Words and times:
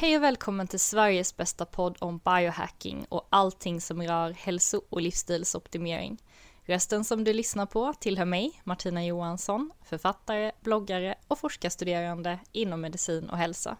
Hej 0.00 0.16
och 0.16 0.22
välkommen 0.22 0.66
till 0.66 0.80
Sveriges 0.80 1.36
bästa 1.36 1.66
podd 1.66 1.96
om 2.00 2.20
biohacking 2.24 3.06
och 3.08 3.26
allting 3.30 3.80
som 3.80 4.02
rör 4.02 4.30
hälso 4.30 4.82
och 4.88 5.00
livsstilsoptimering. 5.00 6.22
Rösten 6.64 7.04
som 7.04 7.24
du 7.24 7.32
lyssnar 7.32 7.66
på 7.66 7.94
tillhör 8.00 8.24
mig, 8.24 8.60
Martina 8.64 9.04
Johansson, 9.04 9.70
författare, 9.84 10.52
bloggare 10.60 11.14
och 11.28 11.38
forskarstuderande 11.38 12.38
inom 12.52 12.80
medicin 12.80 13.30
och 13.30 13.38
hälsa. 13.38 13.76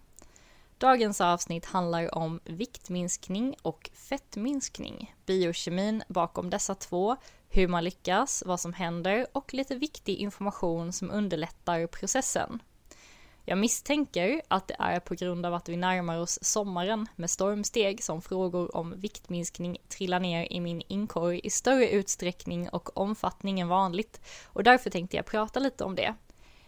Dagens 0.78 1.20
avsnitt 1.20 1.66
handlar 1.66 2.14
om 2.14 2.40
viktminskning 2.44 3.54
och 3.62 3.90
fettminskning, 3.94 5.14
biokemin 5.26 6.02
bakom 6.08 6.50
dessa 6.50 6.74
två, 6.74 7.16
hur 7.48 7.68
man 7.68 7.84
lyckas, 7.84 8.42
vad 8.46 8.60
som 8.60 8.72
händer 8.72 9.26
och 9.32 9.54
lite 9.54 9.74
viktig 9.74 10.16
information 10.16 10.92
som 10.92 11.10
underlättar 11.10 11.86
processen. 11.86 12.60
Jag 13.48 13.58
misstänker 13.58 14.42
att 14.48 14.68
det 14.68 14.76
är 14.78 15.00
på 15.00 15.14
grund 15.14 15.46
av 15.46 15.54
att 15.54 15.68
vi 15.68 15.76
närmar 15.76 16.18
oss 16.18 16.38
sommaren 16.42 17.06
med 17.16 17.30
stormsteg 17.30 18.04
som 18.04 18.22
frågor 18.22 18.76
om 18.76 19.00
viktminskning 19.00 19.78
trillar 19.88 20.20
ner 20.20 20.52
i 20.52 20.60
min 20.60 20.82
inkorg 20.88 21.40
i 21.44 21.50
större 21.50 21.90
utsträckning 21.90 22.68
och 22.68 22.98
omfattning 22.98 23.60
än 23.60 23.68
vanligt 23.68 24.20
och 24.46 24.62
därför 24.62 24.90
tänkte 24.90 25.16
jag 25.16 25.26
prata 25.26 25.60
lite 25.60 25.84
om 25.84 25.94
det. 25.94 26.14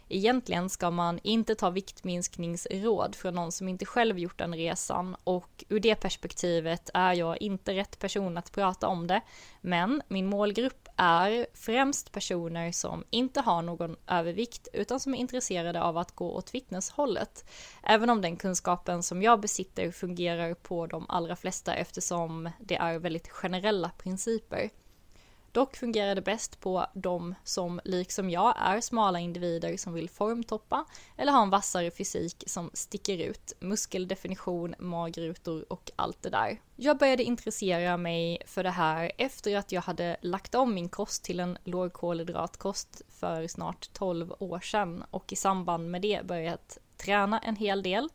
Egentligen 0.09 0.69
ska 0.69 0.91
man 0.91 1.19
inte 1.23 1.55
ta 1.55 1.69
viktminskningsråd 1.69 3.15
från 3.15 3.35
någon 3.35 3.51
som 3.51 3.67
inte 3.67 3.85
själv 3.85 4.19
gjort 4.19 4.37
den 4.37 4.55
resan 4.55 5.15
och 5.23 5.63
ur 5.69 5.79
det 5.79 5.95
perspektivet 5.95 6.89
är 6.93 7.13
jag 7.13 7.41
inte 7.41 7.73
rätt 7.73 7.99
person 7.99 8.37
att 8.37 8.51
prata 8.51 8.87
om 8.87 9.07
det. 9.07 9.21
Men 9.61 10.01
min 10.07 10.25
målgrupp 10.25 10.87
är 11.01 11.47
främst 11.53 12.11
personer 12.11 12.71
som 12.71 13.03
inte 13.09 13.41
har 13.41 13.61
någon 13.61 13.95
övervikt 14.07 14.67
utan 14.73 14.99
som 14.99 15.13
är 15.13 15.17
intresserade 15.17 15.81
av 15.81 15.97
att 15.97 16.15
gå 16.15 16.31
åt 16.31 16.49
fitnesshållet. 16.49 17.45
Även 17.83 18.09
om 18.09 18.21
den 18.21 18.37
kunskapen 18.37 19.03
som 19.03 19.21
jag 19.21 19.39
besitter 19.39 19.91
fungerar 19.91 20.53
på 20.53 20.87
de 20.87 21.05
allra 21.09 21.35
flesta 21.35 21.73
eftersom 21.73 22.49
det 22.59 22.75
är 22.75 22.99
väldigt 22.99 23.29
generella 23.29 23.89
principer. 23.97 24.69
Dock 25.51 25.75
fungerar 25.75 26.15
det 26.15 26.21
bäst 26.21 26.59
på 26.59 26.85
de 26.93 27.35
som, 27.43 27.81
liksom 27.83 28.29
jag, 28.29 28.53
är 28.57 28.81
smala 28.81 29.19
individer 29.19 29.77
som 29.77 29.93
vill 29.93 30.09
formtoppa 30.09 30.85
eller 31.17 31.31
ha 31.31 31.41
en 31.41 31.49
vassare 31.49 31.91
fysik 31.91 32.43
som 32.47 32.69
sticker 32.73 33.17
ut, 33.17 33.53
muskeldefinition, 33.59 34.75
magrutor 34.79 35.65
och 35.69 35.91
allt 35.95 36.21
det 36.21 36.29
där. 36.29 36.61
Jag 36.75 36.97
började 36.97 37.23
intressera 37.23 37.97
mig 37.97 38.41
för 38.45 38.63
det 38.63 38.69
här 38.69 39.11
efter 39.17 39.57
att 39.57 39.71
jag 39.71 39.81
hade 39.81 40.17
lagt 40.21 40.55
om 40.55 40.73
min 40.73 40.89
kost 40.89 41.23
till 41.23 41.39
en 41.39 41.57
lågkolhydratkost 41.63 43.01
för 43.09 43.47
snart 43.47 43.89
12 43.93 44.33
år 44.39 44.59
sedan 44.59 45.03
och 45.11 45.33
i 45.33 45.35
samband 45.35 45.91
med 45.91 46.01
det 46.01 46.25
börjat 46.25 46.77
träna 46.97 47.39
en 47.39 47.55
hel 47.55 47.83
del 47.83 48.09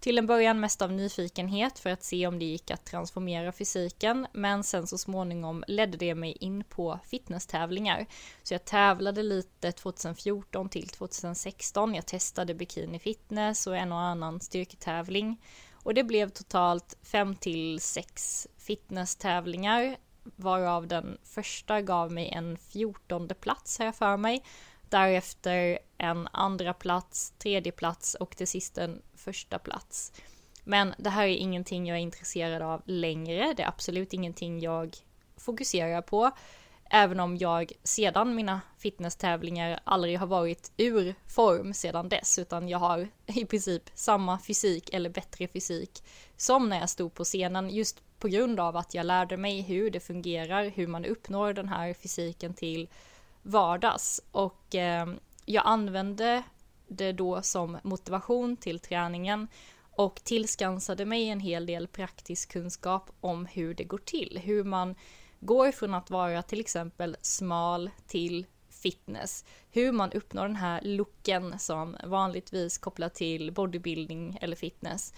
till 0.00 0.18
en 0.18 0.26
början 0.26 0.60
mest 0.60 0.82
av 0.82 0.92
nyfikenhet 0.92 1.78
för 1.78 1.90
att 1.90 2.02
se 2.02 2.26
om 2.26 2.38
det 2.38 2.44
gick 2.44 2.70
att 2.70 2.84
transformera 2.84 3.52
fysiken, 3.52 4.26
men 4.32 4.64
sen 4.64 4.86
så 4.86 4.98
småningom 4.98 5.64
ledde 5.66 5.96
det 5.96 6.14
mig 6.14 6.32
in 6.32 6.64
på 6.64 6.98
fitnesstävlingar. 7.04 8.06
Så 8.42 8.54
jag 8.54 8.64
tävlade 8.64 9.22
lite 9.22 9.72
2014 9.72 10.68
till 10.68 10.88
2016. 10.88 11.94
Jag 11.94 12.06
testade 12.06 12.54
bikini 12.54 12.98
fitness 12.98 13.66
och 13.66 13.76
en 13.76 13.92
och 13.92 14.00
annan 14.00 14.40
styrketävling. 14.40 15.40
Och 15.72 15.94
det 15.94 16.04
blev 16.04 16.28
totalt 16.28 16.96
5 17.02 17.36
till 17.36 17.80
6 17.80 18.46
fitnesstävlingar, 18.58 19.96
varav 20.36 20.86
den 20.86 21.18
första 21.24 21.82
gav 21.82 22.12
mig 22.12 22.28
en 22.28 22.56
14 22.56 23.28
plats 23.40 23.78
har 23.78 23.84
jag 23.84 23.96
för 23.96 24.16
mig. 24.16 24.42
Därefter 24.88 25.78
en 25.98 26.28
andra 26.32 26.74
plats, 26.74 27.32
tredje 27.38 27.72
plats 27.72 28.14
och 28.14 28.36
till 28.36 28.48
sist 28.48 28.78
en 28.78 29.02
första 29.14 29.58
plats. 29.58 30.12
Men 30.64 30.94
det 30.98 31.10
här 31.10 31.24
är 31.26 31.36
ingenting 31.36 31.86
jag 31.86 31.98
är 31.98 32.02
intresserad 32.02 32.62
av 32.62 32.82
längre. 32.84 33.54
Det 33.56 33.62
är 33.62 33.68
absolut 33.68 34.12
ingenting 34.12 34.60
jag 34.60 34.96
fokuserar 35.36 36.02
på. 36.02 36.30
Även 36.90 37.20
om 37.20 37.36
jag 37.36 37.72
sedan 37.82 38.34
mina 38.34 38.60
fitnesstävlingar 38.78 39.80
aldrig 39.84 40.18
har 40.18 40.26
varit 40.26 40.72
ur 40.76 41.14
form 41.26 41.74
sedan 41.74 42.08
dess, 42.08 42.38
utan 42.38 42.68
jag 42.68 42.78
har 42.78 43.08
i 43.26 43.44
princip 43.44 43.82
samma 43.94 44.38
fysik 44.38 44.94
eller 44.94 45.10
bättre 45.10 45.48
fysik 45.48 46.02
som 46.36 46.68
när 46.68 46.80
jag 46.80 46.90
stod 46.90 47.14
på 47.14 47.24
scenen, 47.24 47.70
just 47.70 48.02
på 48.18 48.28
grund 48.28 48.60
av 48.60 48.76
att 48.76 48.94
jag 48.94 49.06
lärde 49.06 49.36
mig 49.36 49.62
hur 49.62 49.90
det 49.90 50.00
fungerar, 50.00 50.64
hur 50.64 50.86
man 50.86 51.04
uppnår 51.04 51.52
den 51.52 51.68
här 51.68 51.94
fysiken 51.94 52.54
till 52.54 52.88
vardags. 53.48 54.20
Och 54.32 54.74
eh, 54.74 55.06
jag 55.44 55.62
använde 55.66 56.42
det 56.88 57.12
då 57.12 57.42
som 57.42 57.78
motivation 57.82 58.56
till 58.56 58.78
träningen 58.78 59.48
och 59.90 60.20
tillskansade 60.24 61.04
mig 61.04 61.28
en 61.28 61.40
hel 61.40 61.66
del 61.66 61.86
praktisk 61.86 62.52
kunskap 62.52 63.10
om 63.20 63.46
hur 63.46 63.74
det 63.74 63.84
går 63.84 63.98
till, 63.98 64.40
hur 64.44 64.64
man 64.64 64.94
går 65.40 65.72
från 65.72 65.94
att 65.94 66.10
vara 66.10 66.42
till 66.42 66.60
exempel 66.60 67.16
smal 67.22 67.90
till 68.06 68.46
fitness, 68.70 69.44
hur 69.70 69.92
man 69.92 70.12
uppnår 70.12 70.42
den 70.42 70.56
här 70.56 70.80
looken 70.82 71.58
som 71.58 71.96
vanligtvis 72.04 72.78
kopplar 72.78 73.08
till 73.08 73.52
bodybuilding 73.52 74.38
eller 74.40 74.56
fitness. 74.56 75.14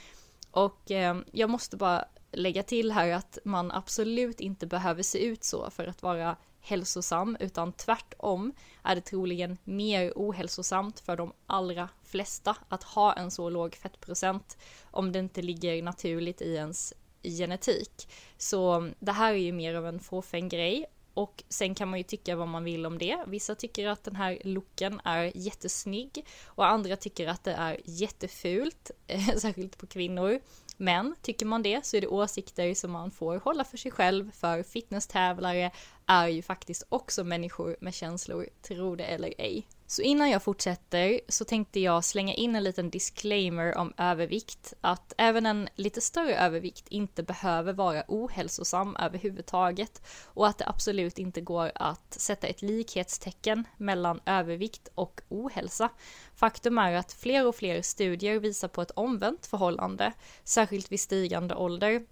Och 0.50 0.90
eh, 0.90 1.18
jag 1.32 1.50
måste 1.50 1.76
bara 1.76 2.04
lägga 2.32 2.62
till 2.62 2.92
här 2.92 3.12
att 3.12 3.38
man 3.44 3.72
absolut 3.72 4.40
inte 4.40 4.66
behöver 4.66 5.02
se 5.02 5.24
ut 5.24 5.44
så 5.44 5.70
för 5.70 5.86
att 5.86 6.02
vara 6.02 6.36
hälsosam, 6.60 7.36
utan 7.40 7.72
tvärtom 7.72 8.52
är 8.82 8.94
det 8.94 9.00
troligen 9.00 9.58
mer 9.64 10.12
ohälsosamt 10.16 11.00
för 11.00 11.16
de 11.16 11.32
allra 11.46 11.88
flesta 12.02 12.56
att 12.68 12.82
ha 12.82 13.12
en 13.12 13.30
så 13.30 13.50
låg 13.50 13.74
fettprocent 13.74 14.58
om 14.90 15.12
det 15.12 15.18
inte 15.18 15.42
ligger 15.42 15.82
naturligt 15.82 16.42
i 16.42 16.54
ens 16.54 16.94
genetik. 17.22 18.08
Så 18.36 18.90
det 18.98 19.12
här 19.12 19.32
är 19.32 19.38
ju 19.38 19.52
mer 19.52 19.74
av 19.74 19.86
en 19.86 20.00
fåfäng 20.00 20.48
grej 20.48 20.86
och 21.14 21.44
sen 21.48 21.74
kan 21.74 21.88
man 21.88 21.98
ju 21.98 22.02
tycka 22.02 22.36
vad 22.36 22.48
man 22.48 22.64
vill 22.64 22.86
om 22.86 22.98
det. 22.98 23.24
Vissa 23.26 23.54
tycker 23.54 23.88
att 23.88 24.04
den 24.04 24.16
här 24.16 24.38
looken 24.44 25.00
är 25.04 25.32
jättesnygg 25.36 26.26
och 26.44 26.66
andra 26.66 26.96
tycker 26.96 27.28
att 27.28 27.44
det 27.44 27.52
är 27.52 27.80
jättefult, 27.84 28.90
särskilt 29.36 29.78
på 29.78 29.86
kvinnor. 29.86 30.40
Men 30.82 31.14
tycker 31.22 31.46
man 31.46 31.62
det 31.62 31.86
så 31.86 31.96
är 31.96 32.00
det 32.00 32.06
åsikter 32.06 32.74
som 32.74 32.90
man 32.90 33.10
får 33.10 33.36
hålla 33.36 33.64
för 33.64 33.76
sig 33.76 33.90
själv 33.90 34.30
för 34.30 34.62
fitnesstävlare 34.62 35.70
är 36.06 36.28
ju 36.28 36.42
faktiskt 36.42 36.82
också 36.88 37.24
människor 37.24 37.76
med 37.80 37.94
känslor, 37.94 38.48
tro 38.62 38.96
det 38.96 39.04
eller 39.04 39.34
ej. 39.38 39.66
Så 39.90 40.02
innan 40.02 40.30
jag 40.30 40.42
fortsätter 40.42 41.20
så 41.28 41.44
tänkte 41.44 41.80
jag 41.80 42.04
slänga 42.04 42.34
in 42.34 42.56
en 42.56 42.64
liten 42.64 42.90
disclaimer 42.90 43.78
om 43.78 43.92
övervikt, 43.96 44.74
att 44.80 45.12
även 45.18 45.46
en 45.46 45.68
lite 45.74 46.00
större 46.00 46.36
övervikt 46.36 46.88
inte 46.88 47.22
behöver 47.22 47.72
vara 47.72 48.04
ohälsosam 48.08 48.96
överhuvudtaget 48.96 50.02
och 50.24 50.46
att 50.46 50.58
det 50.58 50.68
absolut 50.68 51.18
inte 51.18 51.40
går 51.40 51.72
att 51.74 52.14
sätta 52.20 52.46
ett 52.46 52.62
likhetstecken 52.62 53.64
mellan 53.76 54.20
övervikt 54.26 54.88
och 54.94 55.20
ohälsa. 55.28 55.88
Faktum 56.34 56.78
är 56.78 56.92
att 56.92 57.12
fler 57.12 57.46
och 57.46 57.56
fler 57.56 57.82
studier 57.82 58.38
visar 58.38 58.68
på 58.68 58.82
ett 58.82 58.90
omvänt 58.90 59.46
förhållande, 59.46 60.12
särskilt 60.44 60.92
vid 60.92 61.00
stigande 61.00 61.54
ålder. 61.54 62.06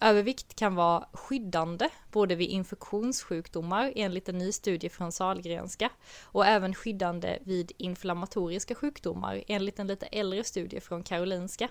Övervikt 0.00 0.56
kan 0.56 0.74
vara 0.74 1.08
skyddande 1.12 1.88
både 2.12 2.34
vid 2.34 2.50
infektionssjukdomar 2.50 3.92
enligt 3.96 4.28
en 4.28 4.38
ny 4.38 4.52
studie 4.52 4.88
från 4.88 5.12
Sahlgrenska 5.12 5.90
och 6.22 6.46
även 6.46 6.74
skyddande 6.74 7.38
vid 7.42 7.72
inflammatoriska 7.76 8.74
sjukdomar 8.74 9.44
enligt 9.48 9.78
en 9.78 9.86
lite 9.86 10.06
äldre 10.06 10.44
studie 10.44 10.80
från 10.80 11.02
Karolinska. 11.02 11.68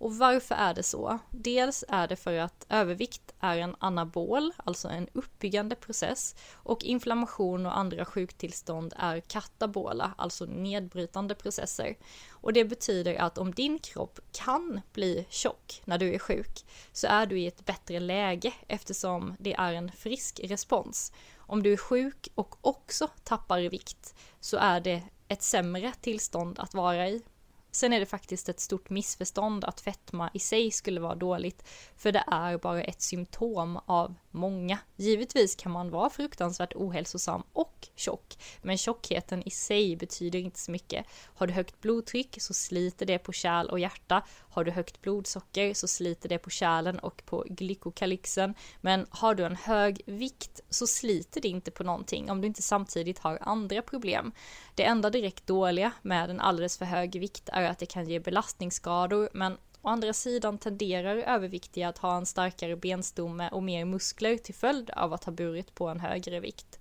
Och 0.00 0.18
varför 0.18 0.54
är 0.54 0.74
det 0.74 0.82
så? 0.82 1.18
Dels 1.30 1.84
är 1.88 2.08
det 2.08 2.16
för 2.16 2.38
att 2.38 2.66
övervikt 2.68 3.34
är 3.40 3.56
en 3.56 3.76
anabol, 3.78 4.52
alltså 4.56 4.88
en 4.88 5.08
uppbyggande 5.12 5.76
process, 5.76 6.34
och 6.52 6.84
inflammation 6.84 7.66
och 7.66 7.78
andra 7.78 8.04
sjuktillstånd 8.04 8.94
är 8.96 9.20
katabola, 9.20 10.14
alltså 10.18 10.44
nedbrytande 10.44 11.34
processer. 11.34 11.96
Och 12.30 12.52
det 12.52 12.64
betyder 12.64 13.14
att 13.14 13.38
om 13.38 13.54
din 13.54 13.78
kropp 13.78 14.20
kan 14.32 14.80
bli 14.92 15.26
tjock 15.30 15.82
när 15.84 15.98
du 15.98 16.14
är 16.14 16.18
sjuk 16.18 16.64
så 16.92 17.06
är 17.06 17.26
du 17.26 17.40
i 17.40 17.46
ett 17.46 17.66
bättre 17.66 18.00
läge 18.00 18.52
eftersom 18.68 19.36
det 19.38 19.54
är 19.54 19.72
en 19.72 19.92
frisk 19.92 20.40
respons. 20.44 21.12
Om 21.38 21.62
du 21.62 21.72
är 21.72 21.76
sjuk 21.76 22.28
och 22.34 22.56
också 22.60 23.08
tappar 23.24 23.60
vikt 23.60 24.14
så 24.40 24.56
är 24.56 24.80
det 24.80 25.02
ett 25.28 25.42
sämre 25.42 25.92
tillstånd 26.00 26.58
att 26.58 26.74
vara 26.74 27.08
i. 27.08 27.22
Sen 27.70 27.92
är 27.92 28.00
det 28.00 28.06
faktiskt 28.06 28.48
ett 28.48 28.60
stort 28.60 28.90
missförstånd 28.90 29.64
att 29.64 29.80
fetma 29.80 30.30
i 30.34 30.38
sig 30.38 30.70
skulle 30.70 31.00
vara 31.00 31.14
dåligt, 31.14 31.68
för 31.96 32.12
det 32.12 32.24
är 32.26 32.58
bara 32.58 32.82
ett 32.82 33.02
symptom 33.02 33.80
av 33.86 34.14
många. 34.30 34.78
Givetvis 34.96 35.56
kan 35.56 35.72
man 35.72 35.90
vara 35.90 36.10
fruktansvärt 36.10 36.74
ohälsosam 36.74 37.42
och 37.52 37.88
tjock, 37.96 38.38
men 38.62 38.78
tjockheten 38.78 39.42
i 39.42 39.50
sig 39.50 39.96
betyder 39.96 40.38
inte 40.38 40.58
så 40.58 40.70
mycket. 40.70 41.06
Har 41.24 41.46
du 41.46 41.52
högt 41.52 41.80
blodtryck 41.80 42.36
så 42.42 42.54
sliter 42.54 43.06
det 43.06 43.18
på 43.18 43.32
kärl 43.32 43.66
och 43.66 43.80
hjärta. 43.80 44.22
Har 44.28 44.64
du 44.64 44.70
högt 44.70 45.00
blodsocker 45.00 45.74
så 45.74 45.88
sliter 45.88 46.28
det 46.28 46.38
på 46.38 46.50
kärlen 46.50 46.98
och 46.98 47.22
på 47.26 47.44
glykokalyxen. 47.48 48.54
Men 48.80 49.06
har 49.10 49.34
du 49.34 49.44
en 49.44 49.56
hög 49.56 50.02
vikt 50.06 50.60
så 50.68 50.86
sliter 50.86 51.40
det 51.40 51.48
inte 51.48 51.70
på 51.70 51.84
någonting 51.84 52.30
om 52.30 52.40
du 52.40 52.46
inte 52.46 52.62
samtidigt 52.62 53.18
har 53.18 53.38
andra 53.40 53.82
problem. 53.82 54.32
Det 54.74 54.84
enda 54.84 55.10
direkt 55.10 55.46
dåliga 55.46 55.92
med 56.02 56.30
en 56.30 56.40
alldeles 56.40 56.78
för 56.78 56.84
hög 56.84 57.20
vikt 57.20 57.48
är 57.52 57.62
att 57.62 57.78
det 57.78 57.86
kan 57.86 58.08
ge 58.08 58.20
belastningsskador, 58.20 59.28
men 59.32 59.58
Å 59.82 59.88
andra 59.88 60.12
sidan 60.12 60.58
tenderar 60.58 61.16
överviktiga 61.16 61.88
att 61.88 61.98
ha 61.98 62.16
en 62.16 62.26
starkare 62.26 62.76
benstomme 62.76 63.48
och 63.48 63.62
mer 63.62 63.84
muskler 63.84 64.36
till 64.36 64.54
följd 64.54 64.90
av 64.90 65.12
att 65.12 65.24
ha 65.24 65.32
burit 65.32 65.74
på 65.74 65.88
en 65.88 66.00
högre 66.00 66.40
vikt. 66.40 66.78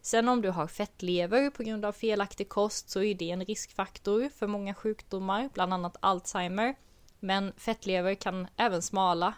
Sen 0.00 0.28
om 0.28 0.42
du 0.42 0.50
har 0.50 0.66
fettlever 0.66 1.50
på 1.50 1.62
grund 1.62 1.84
av 1.84 1.92
felaktig 1.92 2.48
kost 2.48 2.90
så 2.90 3.02
är 3.02 3.14
det 3.14 3.30
en 3.30 3.44
riskfaktor 3.44 4.28
för 4.28 4.46
många 4.46 4.74
sjukdomar, 4.74 5.50
bland 5.54 5.74
annat 5.74 5.96
Alzheimer. 6.00 6.74
Men 7.20 7.52
fettlever 7.56 8.14
kan 8.14 8.46
även 8.56 8.82
smala 8.82 9.34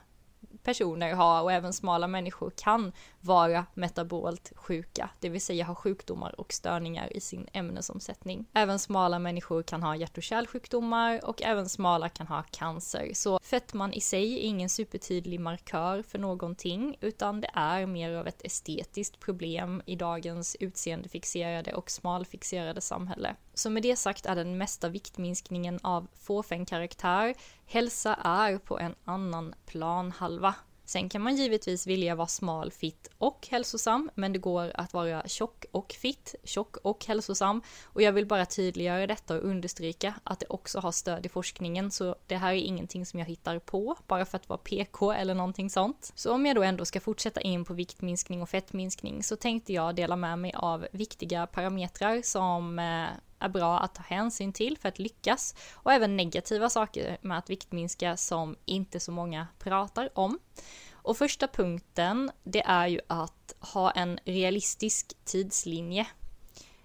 personer 0.62 1.14
ha 1.14 1.42
och 1.42 1.52
även 1.52 1.72
smala 1.72 2.06
människor 2.06 2.50
kan 2.56 2.92
vara 3.24 3.66
metabolt 3.74 4.52
sjuka, 4.56 5.10
det 5.20 5.28
vill 5.28 5.40
säga 5.40 5.64
ha 5.64 5.74
sjukdomar 5.74 6.40
och 6.40 6.52
störningar 6.52 7.16
i 7.16 7.20
sin 7.20 7.46
ämnesomsättning. 7.52 8.46
Även 8.52 8.78
smala 8.78 9.18
människor 9.18 9.62
kan 9.62 9.82
ha 9.82 9.96
hjärt 9.96 10.16
och 10.16 10.22
kärlsjukdomar 10.22 11.24
och 11.24 11.42
även 11.42 11.68
smala 11.68 12.08
kan 12.08 12.26
ha 12.26 12.42
cancer. 12.50 13.10
Så 13.14 13.38
fettman 13.42 13.92
i 13.92 14.00
sig 14.00 14.34
är 14.34 14.38
ingen 14.38 14.68
supertydlig 14.68 15.40
markör 15.40 16.02
för 16.02 16.18
någonting 16.18 16.96
utan 17.00 17.40
det 17.40 17.50
är 17.54 17.86
mer 17.86 18.12
av 18.12 18.26
ett 18.26 18.44
estetiskt 18.44 19.20
problem 19.20 19.82
i 19.86 19.96
dagens 19.96 20.56
utseendefixerade 20.60 21.74
och 21.74 21.90
smalfixerade 21.90 22.80
samhälle. 22.80 23.36
Så 23.54 23.70
med 23.70 23.82
det 23.82 23.96
sagt 23.96 24.26
är 24.26 24.36
den 24.36 24.58
mesta 24.58 24.88
viktminskningen 24.88 25.80
av 25.82 26.08
fåfäng 26.14 26.64
karaktär. 26.64 27.34
Hälsa 27.66 28.14
är 28.14 28.58
på 28.58 28.78
en 28.78 28.94
annan 29.04 29.54
planhalva. 29.66 30.54
Sen 30.84 31.08
kan 31.08 31.22
man 31.22 31.36
givetvis 31.36 31.86
vilja 31.86 32.14
vara 32.14 32.26
smal, 32.26 32.70
fit 32.70 33.08
och 33.18 33.48
hälsosam, 33.50 34.10
men 34.14 34.32
det 34.32 34.38
går 34.38 34.72
att 34.74 34.92
vara 34.92 35.28
tjock 35.28 35.64
och 35.70 35.92
fit, 35.92 36.34
tjock 36.44 36.76
och 36.76 37.06
hälsosam. 37.06 37.62
Och 37.84 38.02
jag 38.02 38.12
vill 38.12 38.26
bara 38.26 38.46
tydliggöra 38.46 39.06
detta 39.06 39.36
och 39.36 39.44
understryka 39.44 40.14
att 40.24 40.40
det 40.40 40.46
också 40.48 40.80
har 40.80 40.92
stöd 40.92 41.26
i 41.26 41.28
forskningen, 41.28 41.90
så 41.90 42.16
det 42.26 42.36
här 42.36 42.52
är 42.52 42.56
ingenting 42.56 43.06
som 43.06 43.18
jag 43.18 43.26
hittar 43.26 43.58
på 43.58 43.96
bara 44.06 44.24
för 44.24 44.36
att 44.36 44.48
vara 44.48 44.58
PK 44.58 45.12
eller 45.12 45.34
någonting 45.34 45.70
sånt. 45.70 46.12
Så 46.14 46.32
om 46.32 46.46
jag 46.46 46.56
då 46.56 46.62
ändå 46.62 46.84
ska 46.84 47.00
fortsätta 47.00 47.40
in 47.40 47.64
på 47.64 47.74
viktminskning 47.74 48.42
och 48.42 48.48
fettminskning 48.48 49.22
så 49.22 49.36
tänkte 49.36 49.72
jag 49.72 49.94
dela 49.94 50.16
med 50.16 50.38
mig 50.38 50.52
av 50.54 50.86
viktiga 50.92 51.46
parametrar 51.46 52.22
som 52.22 52.78
eh, 52.78 53.06
är 53.44 53.48
bra 53.48 53.78
att 53.78 53.94
ta 53.94 54.02
hänsyn 54.02 54.52
till 54.52 54.78
för 54.78 54.88
att 54.88 54.98
lyckas 54.98 55.54
och 55.74 55.92
även 55.92 56.16
negativa 56.16 56.70
saker 56.70 57.18
med 57.20 57.38
att 57.38 57.50
viktminska 57.50 58.16
som 58.16 58.56
inte 58.64 59.00
så 59.00 59.12
många 59.12 59.46
pratar 59.58 60.08
om. 60.14 60.38
Och 60.92 61.16
första 61.16 61.48
punkten, 61.48 62.30
det 62.44 62.62
är 62.66 62.86
ju 62.86 63.00
att 63.06 63.54
ha 63.60 63.90
en 63.90 64.18
realistisk 64.24 65.12
tidslinje 65.24 66.06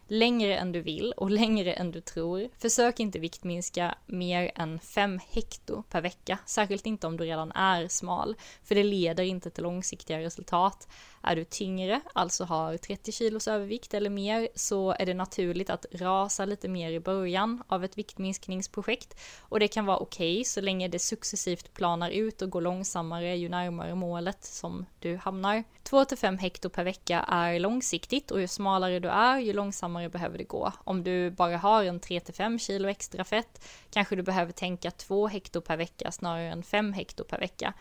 längre 0.10 0.58
än 0.58 0.72
du 0.72 0.82
vill 0.82 1.14
och 1.18 1.32
längre 1.32 1.74
än 1.74 1.92
du 1.92 2.02
tror. 2.02 2.50
Försök 2.58 3.00
inte 3.00 3.20
viktminska 3.20 3.96
mer 4.06 4.52
än 4.56 4.80
5 4.80 5.20
hekto 5.30 5.84
per 5.84 6.02
vecka, 6.02 6.38
särskilt 6.46 6.86
inte 6.86 7.08
om 7.08 7.18
du 7.18 7.26
redan 7.26 7.52
är 7.52 7.88
smal, 7.88 8.36
för 8.64 8.76
det 8.76 8.84
leder 8.84 9.24
inte 9.24 9.50
till 9.50 9.64
långsiktiga 9.64 10.20
resultat. 10.20 10.88
Är 11.22 11.36
du 11.36 11.44
tyngre, 11.44 12.02
alltså 12.14 12.44
har 12.44 12.78
30 12.78 13.12
kilos 13.12 13.48
övervikt 13.48 13.94
eller 13.94 14.10
mer, 14.10 14.48
så 14.56 14.96
är 15.00 15.06
det 15.06 15.14
naturligt 15.14 15.70
att 15.70 15.86
rasa 15.92 16.46
lite 16.46 16.68
mer 16.68 16.92
i 16.92 17.00
början 17.00 17.64
av 17.68 17.84
ett 17.84 17.98
viktminskningsprojekt 17.98 19.20
och 19.40 19.60
det 19.60 19.68
kan 19.68 19.86
vara 19.86 19.98
okej 19.98 20.34
okay, 20.34 20.44
så 20.44 20.62
länge 20.62 20.88
det 20.88 21.00
successivt 21.00 21.74
planar 21.74 22.10
ut 22.10 22.42
och 22.42 22.50
går 22.50 22.62
långsammare 22.62 23.36
ju 23.36 23.50
närmare 23.50 23.96
målet 23.96 24.44
som 24.44 24.86
du 25.00 25.16
hamnar. 25.16 25.64
2-5 25.90 26.38
hekto 26.38 26.70
per 26.70 26.84
vecka 26.84 27.26
är 27.28 27.60
långsiktigt 27.60 28.32
och 28.32 28.42
ju 28.42 28.48
smalare 28.48 29.00
du 29.00 29.10
är, 29.10 29.40
ju 29.40 29.54
långsammare 29.54 30.10
behöver 30.10 30.38
det 30.38 30.44
gå. 30.44 30.72
Om 30.84 31.04
du 31.04 31.32
bara 31.32 31.58
har 31.58 31.84
en 31.84 32.00
3-5 32.00 32.58
kilo 32.58 32.90
extra 32.90 33.24
fett 33.24 33.66
kanske 33.92 34.16
du 34.16 34.24
behöver 34.24 34.52
tänka 34.52 34.92
2 34.92 35.28
hekto 35.28 35.62
per 35.62 35.78
vecka 35.78 36.12
snarare 36.12 36.52
än 36.52 36.64
5 36.64 36.94
hekto 36.94 37.24
per 37.24 37.40
vecka. 37.40 37.74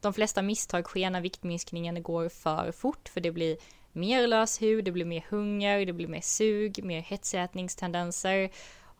De 0.00 0.12
flesta 0.12 0.42
misstag 0.42 0.84
sker 0.84 1.10
när 1.10 1.20
viktminskningen 1.20 2.02
går 2.02 2.28
för 2.28 2.72
fort 2.72 3.08
för 3.08 3.20
det 3.20 3.32
blir 3.32 3.56
mer 3.92 4.26
lös 4.26 4.62
hud, 4.62 4.84
det 4.84 4.92
blir 4.92 5.04
mer 5.04 5.24
hunger, 5.30 5.86
det 5.86 5.92
blir 5.92 6.08
mer 6.08 6.20
sug, 6.20 6.84
mer 6.84 7.00
hetsätningstendenser. 7.00 8.50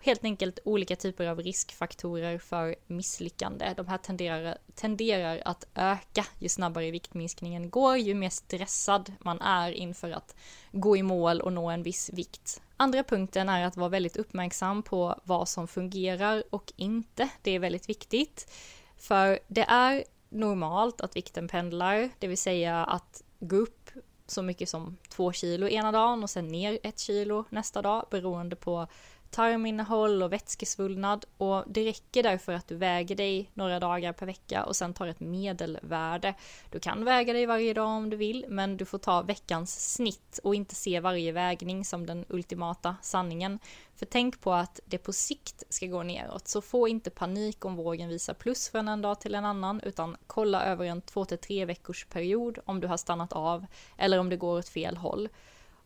Helt 0.01 0.25
enkelt 0.25 0.59
olika 0.65 0.97
typer 0.97 1.27
av 1.27 1.41
riskfaktorer 1.41 2.39
för 2.39 2.77
misslyckande. 2.87 3.75
De 3.77 3.87
här 3.87 3.99
tenderar, 3.99 4.59
tenderar 4.75 5.43
att 5.45 5.65
öka 5.75 6.27
ju 6.39 6.49
snabbare 6.49 6.91
viktminskningen 6.91 7.71
går, 7.71 7.97
ju 7.97 8.15
mer 8.15 8.31
stressad 8.31 9.13
man 9.21 9.41
är 9.41 9.73
inför 9.73 10.11
att 10.11 10.37
gå 10.73 10.97
i 10.97 11.03
mål 11.03 11.41
och 11.41 11.53
nå 11.53 11.71
en 11.71 11.83
viss 11.83 12.11
vikt. 12.13 12.63
Andra 12.77 13.03
punkten 13.03 13.49
är 13.49 13.67
att 13.67 13.77
vara 13.77 13.89
väldigt 13.89 14.17
uppmärksam 14.17 14.83
på 14.83 15.21
vad 15.25 15.49
som 15.49 15.69
fungerar 15.69 16.43
och 16.51 16.73
inte. 16.77 17.29
Det 17.43 17.51
är 17.51 17.59
väldigt 17.59 17.89
viktigt. 17.89 18.53
För 18.97 19.39
det 19.49 19.65
är 19.69 20.05
normalt 20.29 21.01
att 21.01 21.17
vikten 21.17 21.49
pendlar, 21.49 22.11
det 22.19 22.29
vill 22.29 22.39
säga 22.39 22.85
att 22.85 23.23
gå 23.41 23.57
upp 23.57 23.91
så 24.27 24.43
mycket 24.43 24.69
som 24.69 24.97
två 25.09 25.33
kilo 25.33 25.69
ena 25.69 25.93
dagen 25.93 26.23
och 26.23 26.31
sen 26.31 26.49
ner 26.49 26.79
ett 26.83 26.99
kilo 26.99 27.45
nästa 27.51 27.83
dag 27.83 28.07
beroende 28.11 28.57
på 28.57 28.87
tarminnehåll 29.31 30.23
och 30.23 30.33
vätskesvullnad 30.33 31.25
och 31.37 31.65
det 31.67 31.85
räcker 31.85 32.23
därför 32.23 32.53
att 32.53 32.69
du 32.69 32.75
väger 32.77 33.17
dig 33.17 33.51
några 33.55 33.81
dagar 33.81 34.13
per 34.13 34.27
vecka 34.27 34.65
och 34.65 34.77
sen 34.77 34.95
tar 34.95 35.07
ett 35.07 35.21
medelvärde. 35.21 36.35
Du 36.71 36.81
kan 36.81 37.05
väga 37.05 37.33
dig 37.33 37.47
varje 37.47 37.75
dag 37.75 37.89
om 37.89 38.11
du 38.11 38.17
vill, 38.17 38.47
men 38.49 38.77
du 38.77 38.85
får 38.85 38.99
ta 38.99 39.23
veckans 39.23 39.95
snitt 39.95 40.41
och 40.45 40.55
inte 40.55 40.75
se 40.75 41.01
varje 41.01 41.33
vägning 41.33 41.85
som 41.85 42.07
den 42.07 42.25
ultimata 42.29 42.97
sanningen. 43.03 43.59
För 43.97 44.07
tänk 44.07 44.41
på 44.41 44.53
att 44.53 44.81
det 44.85 44.99
på 44.99 45.13
sikt 45.13 45.63
ska 45.69 45.87
gå 45.87 46.03
neråt, 46.03 46.49
så 46.49 46.61
få 46.61 46.89
inte 46.89 47.11
panik 47.11 47.65
om 47.65 47.77
vågen 47.77 48.09
visar 48.09 48.35
plus 48.35 48.69
från 48.69 48.89
en 48.89 49.03
dag 49.03 49.21
till 49.21 49.35
en 49.35 49.45
annan, 49.45 49.81
utan 49.81 50.17
kolla 50.27 50.65
över 50.65 50.85
en 50.85 51.03
två 51.03 51.25
till 51.25 51.39
tre 51.39 51.65
veckors 51.65 52.07
period 52.07 52.59
om 52.65 52.81
du 52.81 52.87
har 52.87 52.97
stannat 52.97 53.33
av 53.33 53.67
eller 53.97 54.19
om 54.19 54.29
det 54.29 54.37
går 54.37 54.59
åt 54.59 54.69
fel 54.69 54.97
håll. 54.97 55.29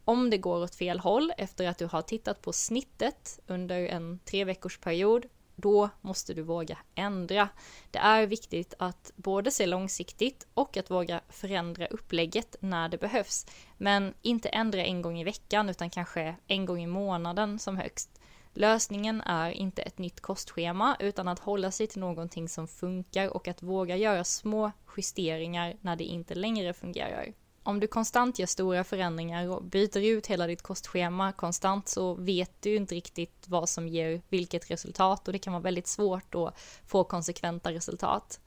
Om 0.04 0.30
det 0.30 0.38
går 0.38 0.62
åt 0.62 0.74
fel 0.74 1.00
håll 1.00 1.32
efter 1.38 1.68
att 1.68 1.78
du 1.78 1.86
har 1.86 2.02
tittat 2.02 2.42
på 2.42 2.52
snittet 2.52 3.40
under 3.46 3.86
en 3.86 4.20
tre 4.24 4.44
veckors 4.44 4.78
period, 4.78 5.26
då 5.56 5.88
måste 6.00 6.34
du 6.34 6.42
våga 6.42 6.78
ändra. 6.94 7.48
Det 7.90 7.98
är 7.98 8.26
viktigt 8.26 8.74
att 8.78 9.12
både 9.16 9.50
se 9.50 9.66
långsiktigt 9.66 10.46
och 10.54 10.76
att 10.76 10.90
våga 10.90 11.20
förändra 11.28 11.86
upplägget 11.86 12.56
när 12.60 12.88
det 12.88 12.98
behövs. 12.98 13.46
Men 13.76 14.14
inte 14.22 14.48
ändra 14.48 14.84
en 14.84 15.02
gång 15.02 15.18
i 15.18 15.24
veckan 15.24 15.68
utan 15.68 15.90
kanske 15.90 16.36
en 16.46 16.66
gång 16.66 16.82
i 16.82 16.86
månaden 16.86 17.58
som 17.58 17.76
högst. 17.76 18.20
Lösningen 18.54 19.20
är 19.20 19.50
inte 19.50 19.82
ett 19.82 19.98
nytt 19.98 20.20
kostschema 20.20 20.96
utan 21.00 21.28
att 21.28 21.38
hålla 21.38 21.70
sig 21.70 21.86
till 21.86 22.00
någonting 22.00 22.48
som 22.48 22.68
funkar 22.68 23.28
och 23.28 23.48
att 23.48 23.62
våga 23.62 23.96
göra 23.96 24.24
små 24.24 24.72
justeringar 24.96 25.76
när 25.80 25.96
det 25.96 26.04
inte 26.04 26.34
längre 26.34 26.72
fungerar 26.72 27.32
om 27.62 27.80
du 27.80 27.86
konstant 27.86 28.38
gör 28.38 28.46
stora 28.46 28.84
förändringar 28.84 29.48
och 29.48 29.64
byter 29.64 29.98
ut 29.98 30.26
hela 30.26 30.46
ditt 30.46 30.62
kostschema 30.62 31.32
konstant 31.32 31.88
så 31.88 32.14
vet 32.14 32.62
du 32.62 32.76
inte 32.76 32.94
riktigt 32.94 33.44
vad 33.48 33.68
som 33.68 33.88
ger 33.88 34.22
vilket 34.28 34.70
resultat 34.70 35.28
och 35.28 35.32
det 35.32 35.38
kan 35.38 35.52
vara 35.52 35.62
väldigt 35.62 35.86
svårt 35.86 36.34
att 36.34 36.60
få 36.86 37.04
konsekventa 37.04 37.72
resultat. 37.72 38.40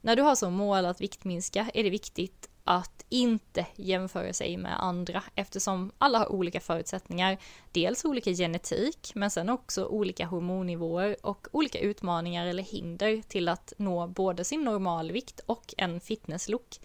När 0.00 0.16
du 0.16 0.22
har 0.22 0.34
som 0.34 0.54
mål 0.54 0.86
att 0.86 1.00
viktminska 1.00 1.70
är 1.74 1.84
det 1.84 1.90
viktigt 1.90 2.50
att 2.64 3.04
inte 3.08 3.66
jämföra 3.76 4.32
sig 4.32 4.56
med 4.56 4.82
andra 4.82 5.22
eftersom 5.34 5.92
alla 5.98 6.18
har 6.18 6.32
olika 6.32 6.60
förutsättningar. 6.60 7.38
Dels 7.72 8.04
olika 8.04 8.30
genetik 8.30 9.12
men 9.14 9.30
sen 9.30 9.48
också 9.48 9.86
olika 9.86 10.26
hormonnivåer 10.26 11.16
och 11.22 11.46
olika 11.52 11.78
utmaningar 11.78 12.46
eller 12.46 12.62
hinder 12.62 13.22
till 13.28 13.48
att 13.48 13.72
nå 13.76 14.06
både 14.06 14.44
sin 14.44 14.64
normalvikt 14.64 15.40
och 15.46 15.74
en 15.76 16.00
fitnesslook. 16.00 16.78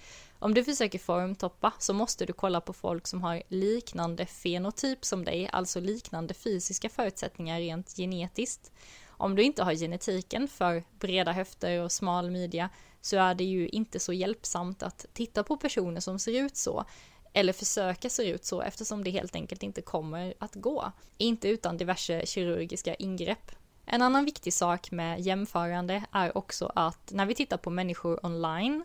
Om 0.45 0.53
du 0.53 0.63
försöker 0.63 0.99
formtoppa 0.99 1.73
så 1.79 1.93
måste 1.93 2.25
du 2.25 2.33
kolla 2.33 2.61
på 2.61 2.73
folk 2.73 3.07
som 3.07 3.23
har 3.23 3.43
liknande 3.47 4.25
fenotyp 4.25 5.05
som 5.05 5.25
dig, 5.25 5.49
alltså 5.51 5.79
liknande 5.79 6.33
fysiska 6.33 6.89
förutsättningar 6.89 7.59
rent 7.59 7.95
genetiskt. 7.95 8.71
Om 9.07 9.35
du 9.35 9.43
inte 9.43 9.63
har 9.63 9.73
genetiken 9.73 10.47
för 10.47 10.83
breda 10.99 11.31
höfter 11.31 11.83
och 11.83 11.91
smal 11.91 12.31
midja 12.31 12.69
så 13.01 13.17
är 13.17 13.35
det 13.35 13.43
ju 13.43 13.69
inte 13.69 13.99
så 13.99 14.13
hjälpsamt 14.13 14.83
att 14.83 15.05
titta 15.13 15.43
på 15.43 15.57
personer 15.57 15.99
som 15.99 16.19
ser 16.19 16.41
ut 16.41 16.57
så 16.57 16.85
eller 17.33 17.53
försöka 17.53 18.09
se 18.09 18.29
ut 18.29 18.45
så 18.45 18.61
eftersom 18.61 19.03
det 19.03 19.11
helt 19.11 19.35
enkelt 19.35 19.63
inte 19.63 19.81
kommer 19.81 20.33
att 20.39 20.55
gå. 20.55 20.91
Inte 21.17 21.47
utan 21.49 21.77
diverse 21.77 22.25
kirurgiska 22.25 22.95
ingrepp. 22.95 23.51
En 23.85 24.01
annan 24.01 24.25
viktig 24.25 24.53
sak 24.53 24.91
med 24.91 25.19
jämförande 25.19 26.03
är 26.11 26.37
också 26.37 26.71
att 26.75 27.11
när 27.11 27.25
vi 27.25 27.35
tittar 27.35 27.57
på 27.57 27.69
människor 27.69 28.25
online 28.25 28.83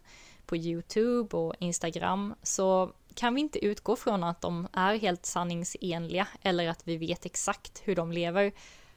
på 0.51 0.57
Youtube 0.57 1.37
och 1.37 1.55
Instagram 1.59 2.35
så 2.43 2.93
kan 3.15 3.35
vi 3.35 3.41
inte 3.41 3.65
utgå 3.65 3.97
från 3.97 4.25
att 4.25 4.41
de 4.41 4.69
är 4.73 4.95
helt 4.95 5.27
sanningsenliga 5.27 6.29
eller 6.43 6.69
att 6.69 6.83
vi 6.85 6.97
vet 6.97 7.27
exakt 7.27 7.83
hur 7.85 7.97
de 7.97 8.13
lever. 8.13 8.53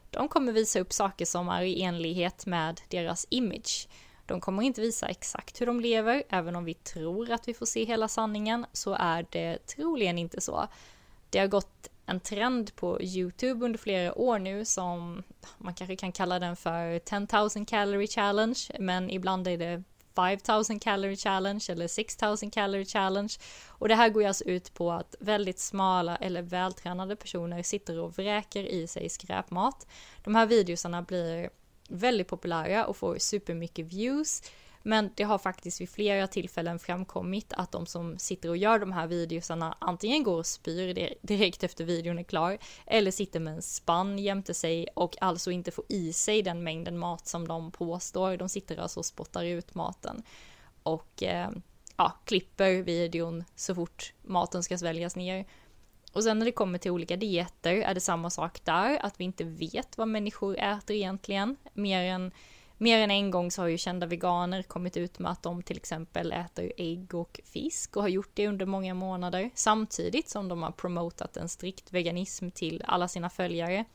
De 0.09 0.27
kommer 0.27 0.51
visa 0.51 0.79
upp 0.79 0.93
saker 0.93 1.25
som 1.25 1.49
är 1.49 1.61
i 1.61 1.81
enlighet 1.81 2.45
med 2.45 2.81
deras 2.89 3.27
image. 3.29 3.87
De 4.25 4.41
kommer 4.41 4.63
inte 4.63 4.81
visa 4.81 5.07
exakt 5.07 5.61
hur 5.61 5.65
de 5.65 5.79
lever, 5.79 6.23
även 6.29 6.55
om 6.55 6.65
vi 6.65 6.73
tror 6.73 7.31
att 7.31 7.47
vi 7.47 7.53
får 7.53 7.65
se 7.65 7.85
hela 7.85 8.07
sanningen 8.07 8.65
så 8.73 8.93
är 8.99 9.25
det 9.29 9.57
troligen 9.67 10.17
inte 10.17 10.41
så. 10.41 10.67
Det 11.29 11.39
har 11.39 11.47
gått 11.47 11.89
en 12.05 12.19
trend 12.19 12.75
på 12.75 13.01
Youtube 13.01 13.65
under 13.65 13.79
flera 13.79 14.17
år 14.17 14.39
nu 14.39 14.65
som 14.65 15.23
man 15.57 15.73
kanske 15.73 15.95
kan 15.95 16.11
kalla 16.11 16.39
den 16.39 16.55
för 16.55 16.99
10,000 16.99 17.65
calorie 17.65 18.07
challenge, 18.07 18.59
men 18.79 19.09
ibland 19.09 19.47
är 19.47 19.57
det 19.57 19.83
5000 20.15 20.79
calorie 20.79 21.15
challenge 21.15 21.65
eller 21.69 21.87
6000 21.87 22.51
calorie 22.51 22.85
challenge. 22.85 23.33
Och 23.67 23.87
det 23.87 23.95
här 23.95 24.09
går 24.09 24.21
ju 24.21 24.27
alltså 24.27 24.43
ut 24.43 24.73
på 24.73 24.91
att 24.91 25.15
väldigt 25.19 25.59
smala 25.59 26.15
eller 26.15 26.41
vältränade 26.41 27.15
personer 27.15 27.63
sitter 27.63 27.99
och 27.99 28.17
vräker 28.17 28.63
i 28.63 28.87
sig 28.87 29.09
skräpmat. 29.09 29.87
De 30.23 30.35
här 30.35 30.45
videosarna 30.45 31.01
blir 31.01 31.49
väldigt 31.89 32.27
populära 32.27 32.85
och 32.85 32.97
får 32.97 33.17
supermycket 33.17 33.85
views. 33.85 34.41
Men 34.85 35.09
det 35.15 35.23
har 35.23 35.37
faktiskt 35.37 35.81
vid 35.81 35.89
flera 35.89 36.27
tillfällen 36.27 36.79
framkommit 36.79 37.53
att 37.53 37.71
de 37.71 37.85
som 37.85 38.17
sitter 38.19 38.49
och 38.49 38.57
gör 38.57 38.79
de 38.79 38.91
här 38.91 39.07
videosarna 39.07 39.77
antingen 39.79 40.23
går 40.23 40.37
och 40.37 40.45
spyr 40.45 41.13
direkt 41.21 41.63
efter 41.63 41.83
videon 41.83 42.19
är 42.19 42.23
klar 42.23 42.57
eller 42.85 43.11
sitter 43.11 43.39
med 43.39 43.53
en 43.53 43.61
spann 43.61 44.19
jämte 44.19 44.53
sig 44.53 44.87
och 44.93 45.15
alltså 45.21 45.51
inte 45.51 45.71
får 45.71 45.85
i 45.89 46.13
sig 46.13 46.41
den 46.41 46.63
mängden 46.63 46.97
mat 46.97 47.27
som 47.27 47.47
de 47.47 47.71
påstår. 47.71 48.37
De 48.37 48.49
sitter 48.49 48.77
alltså 48.77 48.99
och 48.99 49.05
spottar 49.05 49.43
ut 49.43 49.75
maten 49.75 50.23
och 50.83 51.23
eh, 51.23 51.49
ja, 51.97 52.13
klipper 52.25 52.81
videon 52.81 53.43
så 53.55 53.75
fort 53.75 54.13
maten 54.21 54.63
ska 54.63 54.77
sväljas 54.77 55.15
ner. 55.15 55.45
Och 56.13 56.23
sen 56.23 56.39
när 56.39 56.45
det 56.45 56.51
kommer 56.51 56.77
till 56.77 56.91
olika 56.91 57.17
dieter 57.17 57.73
är 57.73 57.93
det 57.93 57.99
samma 57.99 58.29
sak 58.29 58.65
där, 58.65 59.05
att 59.05 59.19
vi 59.19 59.23
inte 59.23 59.43
vet 59.43 59.97
vad 59.97 60.07
människor 60.07 60.57
äter 60.57 60.95
egentligen, 60.95 61.57
mer 61.73 62.03
än 62.03 62.31
Mer 62.77 62.99
än 62.99 63.11
en 63.11 63.31
gång 63.31 63.51
så 63.51 63.61
har 63.61 63.67
ju 63.67 63.77
kända 63.77 64.07
veganer 64.07 64.63
kommit 64.63 64.97
ut 64.97 65.19
med 65.19 65.31
att 65.31 65.43
de 65.43 65.63
till 65.63 65.77
exempel 65.77 66.31
äter 66.31 66.71
ägg 66.77 67.15
och 67.15 67.39
fisk 67.43 67.97
och 67.97 68.01
har 68.01 68.09
gjort 68.09 68.31
det 68.33 68.47
under 68.47 68.65
många 68.65 68.93
månader 68.93 69.49
samtidigt 69.55 70.29
som 70.29 70.47
de 70.47 70.63
har 70.63 70.71
promotat 70.71 71.37
en 71.37 71.49
strikt 71.49 71.93
veganism 71.93 72.49
till 72.49 72.83
alla 72.87 73.07
sina 73.07 73.29
följare. 73.29 73.85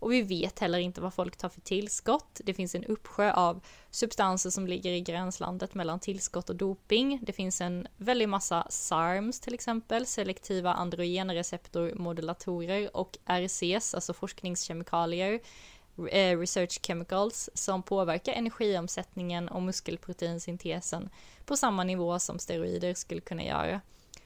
Och 0.00 0.12
vi 0.12 0.22
vet 0.22 0.58
heller 0.58 0.78
inte 0.78 1.00
vad 1.00 1.14
folk 1.14 1.36
tar 1.36 1.48
för 1.48 1.60
tillskott. 1.60 2.40
Det 2.44 2.54
finns 2.54 2.74
en 2.74 2.84
uppsjö 2.84 3.32
av 3.32 3.60
substanser 3.90 4.50
som 4.50 4.66
ligger 4.66 4.92
i 4.92 5.00
gränslandet 5.00 5.74
mellan 5.74 6.00
tillskott 6.00 6.50
och 6.50 6.56
doping. 6.56 7.18
Det 7.22 7.32
finns 7.32 7.60
en 7.60 7.86
väldig 7.96 8.28
massa 8.28 8.66
SARMs 8.70 9.40
till 9.40 9.54
exempel, 9.54 10.06
selektiva 10.06 10.74
androgenreceptormodulatorer 10.74 12.96
och 12.96 13.18
RCS, 13.26 13.94
alltså 13.94 14.12
forskningskemikalier 14.12 15.40
Eh, 16.06 16.38
research 16.38 16.80
chemicals 16.86 17.50
som 17.54 17.82
påverkar 17.82 18.32
energiomsättningen 18.32 19.48
och 19.48 19.62
muskelproteinsyntesen 19.62 21.10
på 21.44 21.56
samma 21.56 21.84
nivå 21.84 22.18
som 22.18 22.38
steroider 22.38 22.94
skulle 22.94 23.20
kunna 23.20 23.44
göra. 23.44 23.80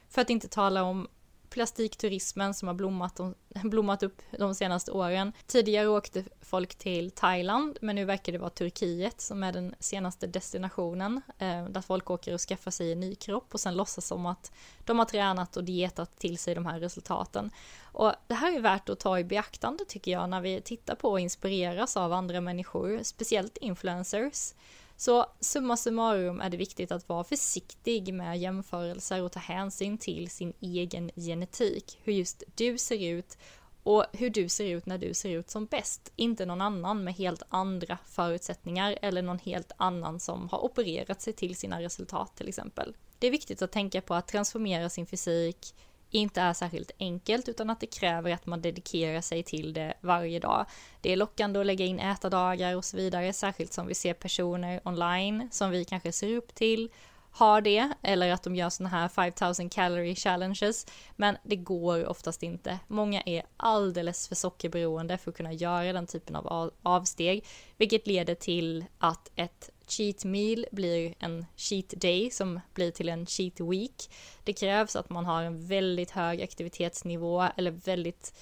För 0.08 0.22
att 0.22 0.30
inte 0.30 0.48
tala 0.48 0.82
om 0.82 1.08
plastikturismen 1.52 2.54
som 2.54 2.68
har 2.68 2.74
blommat, 2.74 3.20
blommat 3.64 4.02
upp 4.02 4.22
de 4.38 4.54
senaste 4.54 4.92
åren. 4.92 5.32
Tidigare 5.46 5.88
åkte 5.88 6.24
folk 6.40 6.74
till 6.74 7.10
Thailand, 7.10 7.78
men 7.80 7.96
nu 7.96 8.04
verkar 8.04 8.32
det 8.32 8.38
vara 8.38 8.50
Turkiet 8.50 9.20
som 9.20 9.42
är 9.42 9.52
den 9.52 9.74
senaste 9.78 10.26
destinationen 10.26 11.20
eh, 11.38 11.64
där 11.64 11.80
folk 11.80 12.10
åker 12.10 12.34
och 12.34 12.40
skaffar 12.40 12.70
sig 12.70 12.92
en 12.92 13.00
ny 13.00 13.14
kropp 13.14 13.54
och 13.54 13.60
sen 13.60 13.76
låtsas 13.76 14.06
som 14.06 14.26
att 14.26 14.52
de 14.84 14.98
har 14.98 15.06
tränat 15.06 15.56
och 15.56 15.64
dietat 15.64 16.18
till 16.18 16.38
sig 16.38 16.54
de 16.54 16.66
här 16.66 16.80
resultaten. 16.80 17.50
Och 17.82 18.12
det 18.26 18.34
här 18.34 18.56
är 18.56 18.60
värt 18.60 18.88
att 18.88 19.00
ta 19.00 19.18
i 19.18 19.24
beaktande 19.24 19.84
tycker 19.84 20.10
jag 20.10 20.30
när 20.30 20.40
vi 20.40 20.60
tittar 20.60 20.94
på 20.94 21.10
och 21.10 21.20
inspireras 21.20 21.96
av 21.96 22.12
andra 22.12 22.40
människor, 22.40 23.00
speciellt 23.02 23.56
influencers. 23.56 24.54
Så 25.02 25.26
summa 25.40 25.76
summarum 25.76 26.40
är 26.40 26.50
det 26.50 26.56
viktigt 26.56 26.92
att 26.92 27.08
vara 27.08 27.24
försiktig 27.24 28.14
med 28.14 28.38
jämförelser 28.38 29.22
och 29.22 29.32
ta 29.32 29.40
hänsyn 29.40 29.98
till 29.98 30.30
sin 30.30 30.52
egen 30.60 31.10
genetik, 31.16 31.98
hur 32.02 32.12
just 32.12 32.42
du 32.54 32.78
ser 32.78 33.08
ut 33.08 33.38
och 33.82 34.04
hur 34.12 34.30
du 34.30 34.48
ser 34.48 34.64
ut 34.64 34.86
när 34.86 34.98
du 34.98 35.14
ser 35.14 35.30
ut 35.30 35.50
som 35.50 35.66
bäst, 35.66 36.12
inte 36.16 36.46
någon 36.46 36.60
annan 36.60 37.04
med 37.04 37.14
helt 37.14 37.42
andra 37.48 37.98
förutsättningar 38.06 38.98
eller 39.02 39.22
någon 39.22 39.38
helt 39.38 39.72
annan 39.76 40.20
som 40.20 40.48
har 40.48 40.64
opererat 40.64 41.22
sig 41.22 41.32
till 41.32 41.56
sina 41.56 41.80
resultat 41.80 42.36
till 42.36 42.48
exempel. 42.48 42.96
Det 43.18 43.26
är 43.26 43.30
viktigt 43.30 43.62
att 43.62 43.72
tänka 43.72 44.00
på 44.00 44.14
att 44.14 44.28
transformera 44.28 44.88
sin 44.88 45.06
fysik 45.06 45.74
inte 46.12 46.40
är 46.40 46.52
särskilt 46.52 46.90
enkelt 46.98 47.48
utan 47.48 47.70
att 47.70 47.80
det 47.80 47.86
kräver 47.86 48.30
att 48.30 48.46
man 48.46 48.62
dedikerar 48.62 49.20
sig 49.20 49.42
till 49.42 49.72
det 49.72 49.94
varje 50.00 50.38
dag. 50.38 50.66
Det 51.00 51.12
är 51.12 51.16
lockande 51.16 51.60
att 51.60 51.66
lägga 51.66 51.84
in 51.84 52.00
ätardagar 52.00 52.76
och 52.76 52.84
så 52.84 52.96
vidare, 52.96 53.32
särskilt 53.32 53.72
som 53.72 53.86
vi 53.86 53.94
ser 53.94 54.14
personer 54.14 54.80
online 54.84 55.48
som 55.52 55.70
vi 55.70 55.84
kanske 55.84 56.12
ser 56.12 56.36
upp 56.36 56.54
till 56.54 56.90
har 57.34 57.60
det, 57.60 57.92
eller 58.02 58.32
att 58.32 58.42
de 58.42 58.56
gör 58.56 58.70
sådana 58.70 58.96
här 58.96 59.08
5000 59.08 59.68
calorie 59.68 60.14
challenges, 60.14 60.86
men 61.16 61.36
det 61.42 61.56
går 61.56 62.06
oftast 62.06 62.42
inte. 62.42 62.78
Många 62.88 63.22
är 63.26 63.42
alldeles 63.56 64.28
för 64.28 64.34
sockerberoende 64.34 65.18
för 65.18 65.30
att 65.30 65.36
kunna 65.36 65.52
göra 65.52 65.92
den 65.92 66.06
typen 66.06 66.36
av 66.36 66.72
avsteg, 66.82 67.46
vilket 67.76 68.06
leder 68.06 68.34
till 68.34 68.84
att 68.98 69.30
ett 69.36 69.70
cheat 69.96 70.24
meal 70.24 70.66
blir 70.72 71.14
en 71.18 71.46
cheat 71.56 71.88
day 71.88 72.30
som 72.30 72.60
blir 72.74 72.90
till 72.90 73.08
en 73.08 73.26
cheat 73.26 73.60
week. 73.60 74.10
Det 74.44 74.52
krävs 74.52 74.96
att 74.96 75.10
man 75.10 75.24
har 75.24 75.42
en 75.42 75.66
väldigt 75.66 76.10
hög 76.10 76.42
aktivitetsnivå 76.42 77.48
eller 77.56 77.70
väldigt 77.70 78.34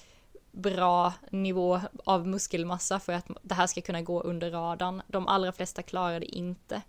bra 0.51 1.13
nivå 1.31 1.81
av 2.05 2.27
muskelmassa 2.27 2.99
för 2.99 3.13
att 3.13 3.27
det 3.41 3.55
här 3.55 3.67
ska 3.67 3.81
kunna 3.81 4.01
gå 4.01 4.21
under 4.21 4.51
radarn. 4.51 5.01
De 5.07 5.27
allra 5.27 5.51
flesta 5.51 5.81
klarar 5.81 6.19
det 6.19 6.35
inte. 6.35 6.81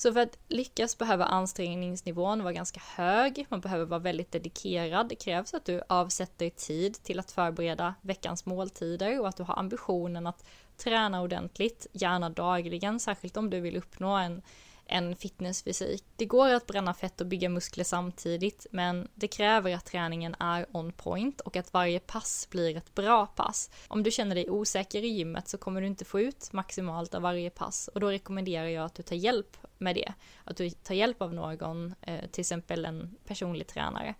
Så 0.00 0.12
för 0.12 0.20
att 0.20 0.38
lyckas 0.48 0.98
behöver 0.98 1.24
ansträngningsnivån 1.24 2.42
vara 2.42 2.52
ganska 2.52 2.80
hög, 2.96 3.46
man 3.48 3.60
behöver 3.60 3.84
vara 3.84 4.00
väldigt 4.00 4.32
dedikerad. 4.32 5.08
Det 5.08 5.14
krävs 5.14 5.54
att 5.54 5.64
du 5.64 5.82
avsätter 5.88 6.50
tid 6.50 7.02
till 7.02 7.18
att 7.18 7.30
förbereda 7.30 7.94
veckans 8.00 8.46
måltider 8.46 9.20
och 9.20 9.28
att 9.28 9.36
du 9.36 9.42
har 9.42 9.58
ambitionen 9.58 10.26
att 10.26 10.44
träna 10.76 11.22
ordentligt, 11.22 11.86
gärna 11.92 12.30
dagligen, 12.30 13.00
särskilt 13.00 13.36
om 13.36 13.50
du 13.50 13.60
vill 13.60 13.76
uppnå 13.76 14.16
en, 14.16 14.42
en 14.90 15.16
fitnessfysik. 15.16 16.04
Det 16.16 16.24
går 16.24 16.48
att 16.48 16.66
bränna 16.66 16.94
fett 16.94 17.20
och 17.20 17.26
bygga 17.26 17.48
muskler 17.48 17.84
samtidigt, 17.84 18.66
men 18.70 19.08
det 19.14 19.28
kräver 19.28 19.74
att 19.74 19.84
träningen 19.84 20.36
är 20.38 20.66
on 20.72 20.92
point 20.92 21.40
och 21.40 21.56
att 21.56 21.72
varje 21.72 22.00
pass 22.00 22.48
blir 22.50 22.76
ett 22.76 22.94
bra 22.94 23.26
pass. 23.26 23.70
Om 23.88 24.02
du 24.02 24.10
känner 24.10 24.34
dig 24.34 24.50
osäker 24.50 25.04
i 25.04 25.08
gymmet 25.08 25.48
så 25.48 25.58
kommer 25.58 25.80
du 25.80 25.86
inte 25.86 26.04
få 26.04 26.20
ut 26.20 26.52
maximalt 26.52 27.14
av 27.14 27.22
varje 27.22 27.50
pass 27.50 27.88
och 27.94 28.00
då 28.00 28.10
rekommenderar 28.10 28.66
jag 28.66 28.84
att 28.84 28.94
du 28.94 29.02
tar 29.02 29.16
hjälp 29.16 29.56
med 29.78 29.94
det. 29.94 30.12
Att 30.44 30.56
du 30.56 30.70
tar 30.70 30.94
hjälp 30.94 31.22
av 31.22 31.34
någon, 31.34 31.94
eh, 32.00 32.26
till 32.30 32.40
exempel 32.40 32.84
en 32.84 33.16
personlig 33.26 33.66
tränare. 33.66 34.14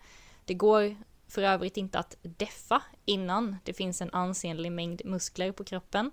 Det 0.45 0.55
går 0.55 0.97
för 1.29 1.43
övrigt 1.43 1.77
inte 1.77 1.99
att 1.99 2.17
deffa 2.23 2.83
innan 3.05 3.57
det 3.65 3.73
finns 3.73 4.01
en 4.01 4.11
ansenlig 4.13 4.73
mängd 4.73 5.03
muskler 5.05 5.53
på 5.53 5.65
kroppen. 5.65 6.11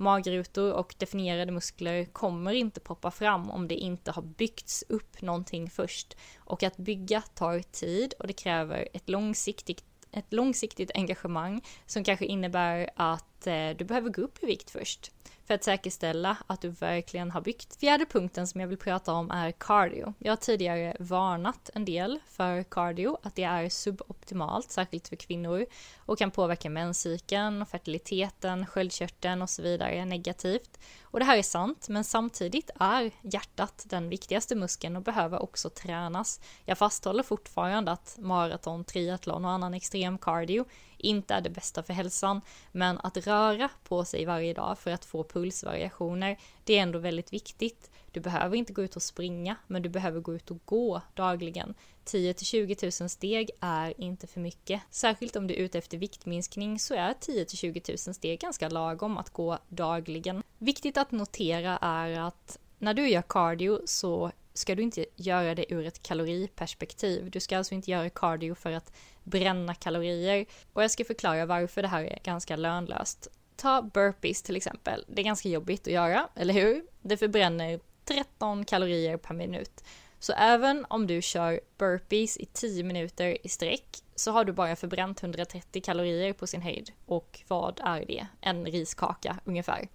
Magrutor 0.00 0.72
och 0.72 0.94
definierade 0.98 1.52
muskler 1.52 2.04
kommer 2.04 2.52
inte 2.52 2.80
poppa 2.80 3.10
fram 3.10 3.50
om 3.50 3.68
det 3.68 3.74
inte 3.74 4.10
har 4.10 4.22
byggts 4.22 4.84
upp 4.88 5.22
någonting 5.22 5.70
först. 5.70 6.16
Och 6.38 6.62
att 6.62 6.76
bygga 6.76 7.20
tar 7.20 7.58
tid 7.60 8.14
och 8.18 8.26
det 8.26 8.32
kräver 8.32 8.88
ett 8.92 9.08
långsiktigt 9.08 9.84
ett 10.12 10.32
långsiktigt 10.32 10.90
engagemang 10.94 11.62
som 11.86 12.04
kanske 12.04 12.26
innebär 12.26 12.90
att 12.96 13.46
eh, 13.46 13.70
du 13.78 13.84
behöver 13.84 14.10
gå 14.10 14.22
upp 14.22 14.42
i 14.42 14.46
vikt 14.46 14.70
först 14.70 15.12
för 15.48 15.54
att 15.54 15.64
säkerställa 15.64 16.36
att 16.46 16.60
du 16.60 16.68
verkligen 16.68 17.30
har 17.30 17.40
byggt. 17.40 17.76
Fjärde 17.80 18.06
punkten 18.06 18.46
som 18.46 18.60
jag 18.60 18.68
vill 18.68 18.78
prata 18.78 19.12
om 19.12 19.30
är 19.30 19.52
cardio. 19.52 20.14
Jag 20.18 20.32
har 20.32 20.36
tidigare 20.36 20.96
varnat 21.00 21.70
en 21.74 21.84
del 21.84 22.20
för 22.26 22.62
cardio, 22.62 23.18
att 23.22 23.34
det 23.34 23.42
är 23.42 23.68
suboptimalt, 23.68 24.70
särskilt 24.70 25.08
för 25.08 25.16
kvinnor 25.16 25.66
och 25.98 26.18
kan 26.18 26.30
påverka 26.30 26.70
menscykeln, 26.70 27.66
fertiliteten, 27.66 28.66
sköldkörteln 28.66 29.42
och 29.42 29.50
så 29.50 29.62
vidare 29.62 30.04
negativt. 30.04 30.78
Och 31.02 31.18
det 31.18 31.24
här 31.24 31.38
är 31.38 31.42
sant, 31.42 31.88
men 31.88 32.04
samtidigt 32.04 32.70
är 32.80 33.10
hjärtat 33.22 33.84
den 33.86 34.08
viktigaste 34.08 34.56
muskeln 34.56 34.96
och 34.96 35.02
behöver 35.02 35.42
också 35.42 35.70
tränas. 35.70 36.40
Jag 36.64 36.78
fasthåller 36.78 37.22
fortfarande 37.22 37.92
att 37.92 38.16
maraton, 38.18 38.84
triathlon 38.84 39.44
och 39.44 39.50
annan 39.50 39.74
extrem 39.74 40.18
cardio 40.18 40.64
inte 40.98 41.34
är 41.34 41.40
det 41.40 41.50
bästa 41.50 41.82
för 41.82 41.92
hälsan, 41.92 42.40
men 42.72 42.98
att 42.98 43.16
röra 43.16 43.70
på 43.84 44.04
sig 44.04 44.24
varje 44.24 44.54
dag 44.54 44.78
för 44.78 44.90
att 44.90 45.04
få 45.04 45.24
pulsvariationer, 45.24 46.38
det 46.64 46.78
är 46.78 46.82
ändå 46.82 46.98
väldigt 46.98 47.32
viktigt. 47.32 47.90
Du 48.12 48.20
behöver 48.20 48.56
inte 48.56 48.72
gå 48.72 48.82
ut 48.82 48.96
och 48.96 49.02
springa, 49.02 49.56
men 49.66 49.82
du 49.82 49.88
behöver 49.88 50.20
gå 50.20 50.34
ut 50.34 50.50
och 50.50 50.58
gå 50.64 51.02
dagligen. 51.14 51.74
10 52.04 52.34
20 52.34 52.76
000 53.00 53.08
steg 53.08 53.50
är 53.60 54.00
inte 54.00 54.26
för 54.26 54.40
mycket. 54.40 54.82
Särskilt 54.90 55.36
om 55.36 55.46
du 55.46 55.54
är 55.54 55.58
ute 55.58 55.78
efter 55.78 55.98
viktminskning 55.98 56.78
så 56.78 56.94
är 56.94 57.14
10 57.20 57.46
20 57.46 57.82
000 57.88 58.14
steg 58.14 58.40
ganska 58.40 58.68
lagom 58.68 59.18
att 59.18 59.30
gå 59.30 59.58
dagligen. 59.68 60.42
Viktigt 60.58 60.98
att 60.98 61.12
notera 61.12 61.76
är 61.76 62.20
att 62.20 62.58
när 62.78 62.94
du 62.94 63.08
gör 63.08 63.22
cardio 63.22 63.80
så 63.84 64.30
ska 64.58 64.74
du 64.74 64.82
inte 64.82 65.06
göra 65.16 65.54
det 65.54 65.72
ur 65.72 65.86
ett 65.86 66.02
kaloriperspektiv. 66.02 67.30
Du 67.30 67.40
ska 67.40 67.58
alltså 67.58 67.74
inte 67.74 67.90
göra 67.90 68.10
cardio 68.10 68.54
för 68.54 68.72
att 68.72 68.92
bränna 69.24 69.74
kalorier. 69.74 70.46
Och 70.72 70.82
jag 70.82 70.90
ska 70.90 71.04
förklara 71.04 71.46
varför 71.46 71.82
det 71.82 71.88
här 71.88 72.04
är 72.04 72.18
ganska 72.24 72.56
lönlöst. 72.56 73.28
Ta 73.56 73.82
burpees 73.82 74.42
till 74.42 74.56
exempel. 74.56 75.04
Det 75.08 75.22
är 75.22 75.24
ganska 75.24 75.48
jobbigt 75.48 75.80
att 75.80 75.92
göra, 75.92 76.28
eller 76.34 76.54
hur? 76.54 76.82
Det 77.02 77.16
förbränner 77.16 77.80
13 78.04 78.64
kalorier 78.64 79.16
per 79.16 79.34
minut. 79.34 79.84
Så 80.18 80.32
även 80.32 80.86
om 80.88 81.06
du 81.06 81.22
kör 81.22 81.60
burpees 81.78 82.36
i 82.36 82.46
10 82.52 82.84
minuter 82.84 83.46
i 83.46 83.48
sträck 83.48 83.98
så 84.14 84.30
har 84.30 84.44
du 84.44 84.52
bara 84.52 84.76
förbränt 84.76 85.22
130 85.22 85.82
kalorier 85.82 86.32
på 86.32 86.46
sin 86.46 86.62
höjd. 86.62 86.92
Och 87.06 87.40
vad 87.48 87.80
är 87.84 88.04
det? 88.06 88.26
En 88.40 88.66
riskaka 88.66 89.38
ungefär. 89.44 89.88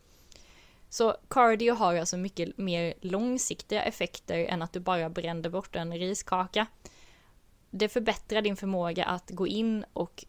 Så 0.94 1.16
cardio 1.28 1.74
har 1.74 1.96
alltså 1.96 2.18
mycket 2.18 2.58
mer 2.58 2.94
långsiktiga 3.02 3.84
effekter 3.84 4.46
än 4.46 4.62
att 4.62 4.74
du 4.74 4.80
bara 4.80 5.10
brände 5.10 5.50
bort 5.50 5.76
en 5.76 5.94
riskaka. 5.94 6.68
Det 7.70 7.90
förbättrar 7.90 8.42
din 8.42 8.56
förmåga 8.56 9.06
att 9.06 9.30
gå 9.30 9.48
in 9.48 9.86
och 9.94 10.26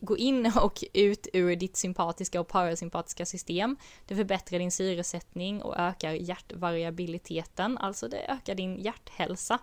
gå 0.00 0.16
in 0.16 0.52
och 0.62 0.84
ut 0.92 1.28
ur 1.32 1.56
ditt 1.56 1.76
sympatiska 1.76 2.40
och 2.40 2.48
parasympatiska 2.48 3.26
system. 3.26 3.76
Det 4.06 4.16
förbättrar 4.16 4.58
din 4.58 4.70
syresättning 4.70 5.62
och 5.62 5.78
ökar 5.78 6.12
hjärtvariabiliteten, 6.12 7.78
alltså 7.78 8.08
det 8.08 8.30
ökar 8.30 8.54
din 8.54 8.78
hjärthälsa. 8.78 9.58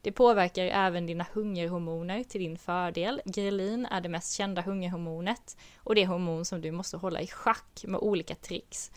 Det 0.00 0.12
påverkar 0.12 0.64
även 0.64 1.06
dina 1.06 1.26
hungerhormoner 1.32 2.24
till 2.24 2.40
din 2.40 2.58
fördel. 2.58 3.22
Grelin 3.24 3.86
är 3.86 4.00
det 4.00 4.08
mest 4.08 4.32
kända 4.32 4.62
hungerhormonet 4.62 5.56
och 5.76 5.94
det 5.94 6.06
hormon 6.06 6.44
som 6.44 6.60
du 6.60 6.70
måste 6.70 6.96
hålla 6.96 7.20
i 7.20 7.26
schack 7.26 7.84
med 7.86 8.00
olika 8.00 8.34
tricks. 8.34 8.90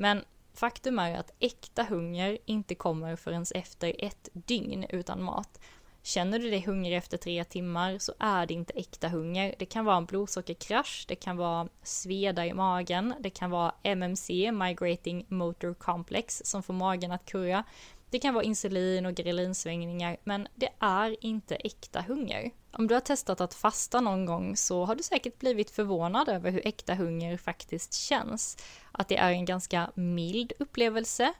Men 0.00 0.24
faktum 0.54 0.98
är 0.98 1.18
att 1.18 1.30
äkta 1.40 1.82
hunger 1.82 2.38
inte 2.44 2.74
kommer 2.74 3.16
förrän 3.16 3.44
efter 3.54 3.94
ett 3.98 4.28
dygn 4.32 4.86
utan 4.88 5.22
mat. 5.22 5.60
Känner 6.02 6.38
du 6.38 6.50
dig 6.50 6.60
hungrig 6.60 6.96
efter 6.96 7.16
tre 7.16 7.44
timmar 7.44 7.98
så 7.98 8.12
är 8.18 8.46
det 8.46 8.54
inte 8.54 8.72
äkta 8.72 9.08
hunger. 9.08 9.54
Det 9.58 9.66
kan 9.66 9.84
vara 9.84 9.96
en 9.96 10.04
blodsockerkrasch, 10.04 11.04
det 11.08 11.14
kan 11.14 11.36
vara 11.36 11.68
sveda 11.82 12.46
i 12.46 12.52
magen, 12.52 13.14
det 13.20 13.30
kan 13.30 13.50
vara 13.50 13.74
MMC, 13.82 14.52
Migrating 14.52 15.26
Motor 15.28 15.74
Complex, 15.74 16.42
som 16.44 16.62
får 16.62 16.74
magen 16.74 17.12
att 17.12 17.26
kurra. 17.26 17.64
Det 18.10 18.18
kan 18.18 18.34
vara 18.34 18.44
insulin 18.44 19.06
och 19.06 19.14
grelinsvängningar, 19.14 20.16
men 20.24 20.48
det 20.54 20.68
är 20.78 21.24
inte 21.24 21.54
äkta 21.54 22.00
hunger. 22.00 22.50
Om 22.72 22.86
du 22.86 22.94
har 22.94 23.00
testat 23.00 23.40
att 23.40 23.54
fasta 23.54 24.00
någon 24.00 24.26
gång 24.26 24.56
så 24.56 24.84
har 24.84 24.94
du 24.94 25.02
säkert 25.02 25.38
blivit 25.38 25.70
förvånad 25.70 26.28
över 26.28 26.50
hur 26.50 26.66
äkta 26.66 26.94
hunger 26.94 27.36
faktiskt 27.36 27.94
känns. 27.94 28.56
Att 28.92 29.08
det 29.08 29.16
är 29.16 29.30
en 29.30 29.44
ganska 29.44 29.90
mild 29.94 30.52
upplevelse, 30.58 31.32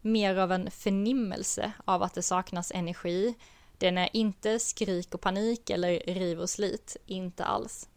mer 0.00 0.36
av 0.36 0.52
en 0.52 0.70
förnimmelse 0.70 1.72
av 1.84 2.02
att 2.02 2.14
det 2.14 2.22
saknas 2.22 2.72
energi. 2.74 3.34
Den 3.78 3.98
är 3.98 4.08
inte 4.12 4.58
skrik 4.58 5.14
och 5.14 5.20
panik 5.20 5.70
eller 5.70 6.00
riv 6.06 6.40
och 6.40 6.50
slit, 6.50 6.96
inte 7.06 7.44
alls. 7.44 7.88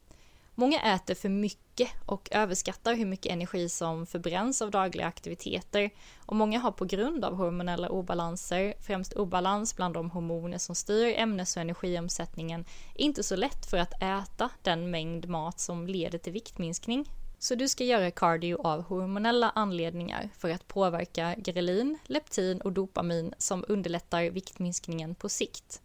Många 0.62 0.96
äter 0.96 1.16
för 1.16 1.30
mycket 1.30 1.90
och 2.06 2.30
överskattar 2.32 2.96
hur 2.96 3.06
mycket 3.06 3.32
energi 3.32 3.70
som 3.70 4.06
förbränns 4.06 4.62
av 4.62 4.72
dagliga 4.72 5.06
aktiviteter 5.06 5.90
och 6.26 6.36
många 6.36 6.60
har 6.60 6.72
på 6.72 6.86
grund 6.86 7.26
av 7.26 7.36
hormonella 7.36 7.90
obalanser, 7.90 8.74
främst 8.80 9.14
obalans 9.14 9.76
bland 9.76 9.94
de 9.94 10.12
hormoner 10.12 10.58
som 10.58 10.76
styr 10.76 11.14
ämnes 11.18 11.56
och 11.56 11.62
energiomsättningen, 11.62 12.66
inte 12.96 13.24
så 13.24 13.36
lätt 13.36 13.66
för 13.66 13.78
att 13.78 14.04
äta 14.04 14.50
den 14.62 14.92
mängd 14.92 15.30
mat 15.30 15.60
som 15.60 15.88
leder 15.88 16.18
till 16.18 16.34
viktminskning. 16.34 17.12
Så 17.40 17.56
du 17.56 17.68
ska 17.68 17.84
göra 17.84 18.12
cardio 18.12 18.62
av 18.64 18.82
hormonella 18.82 19.52
anledningar 19.56 20.30
för 20.38 20.50
att 20.50 20.68
påverka 20.68 21.36
grelin, 21.38 21.98
leptin 22.06 22.62
och 22.62 22.72
dopamin 22.72 23.34
som 23.38 23.66
underlättar 23.68 24.30
viktminskningen 24.30 25.16
på 25.16 25.30
sikt. 25.30 25.82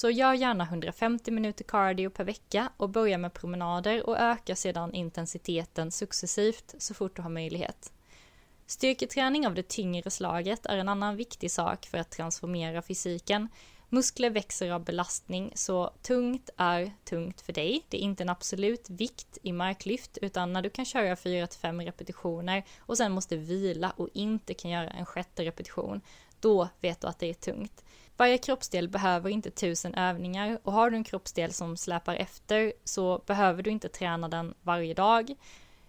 Så 0.00 0.10
gör 0.10 0.34
gärna 0.34 0.64
150 0.64 1.30
minuter 1.30 1.64
cardio 1.64 2.10
per 2.10 2.24
vecka 2.24 2.72
och 2.76 2.88
börja 2.90 3.18
med 3.18 3.32
promenader 3.32 4.06
och 4.06 4.18
öka 4.18 4.56
sedan 4.56 4.94
intensiteten 4.94 5.90
successivt 5.90 6.74
så 6.78 6.94
fort 6.94 7.16
du 7.16 7.22
har 7.22 7.30
möjlighet. 7.30 7.92
Styrketräning 8.66 9.46
av 9.46 9.54
det 9.54 9.68
tyngre 9.68 10.10
slaget 10.10 10.66
är 10.66 10.78
en 10.78 10.88
annan 10.88 11.16
viktig 11.16 11.50
sak 11.50 11.86
för 11.86 11.98
att 11.98 12.10
transformera 12.10 12.82
fysiken. 12.82 13.48
Muskler 13.88 14.30
växer 14.30 14.70
av 14.70 14.84
belastning, 14.84 15.52
så 15.54 15.90
tungt 16.02 16.50
är 16.56 16.92
tungt 17.04 17.40
för 17.40 17.52
dig. 17.52 17.84
Det 17.88 17.96
är 17.96 18.02
inte 18.02 18.22
en 18.22 18.28
absolut 18.28 18.90
vikt 18.90 19.38
i 19.42 19.52
marklyft, 19.52 20.18
utan 20.22 20.52
när 20.52 20.62
du 20.62 20.70
kan 20.70 20.84
köra 20.84 21.14
4-5 21.14 21.84
repetitioner 21.84 22.64
och 22.78 22.96
sen 22.96 23.12
måste 23.12 23.36
vila 23.36 23.90
och 23.96 24.08
inte 24.12 24.54
kan 24.54 24.70
göra 24.70 24.90
en 24.90 25.06
sjätte 25.06 25.44
repetition, 25.44 26.00
då 26.40 26.68
vet 26.80 27.00
du 27.00 27.06
att 27.06 27.18
det 27.18 27.26
är 27.30 27.34
tungt. 27.34 27.84
Varje 28.20 28.38
kroppsdel 28.38 28.88
behöver 28.88 29.30
inte 29.30 29.50
tusen 29.50 29.94
övningar 29.94 30.58
och 30.62 30.72
har 30.72 30.90
du 30.90 30.96
en 30.96 31.04
kroppsdel 31.04 31.52
som 31.52 31.76
släpar 31.76 32.14
efter 32.14 32.72
så 32.84 33.22
behöver 33.26 33.62
du 33.62 33.70
inte 33.70 33.88
träna 33.88 34.28
den 34.28 34.54
varje 34.62 34.94
dag 34.94 35.34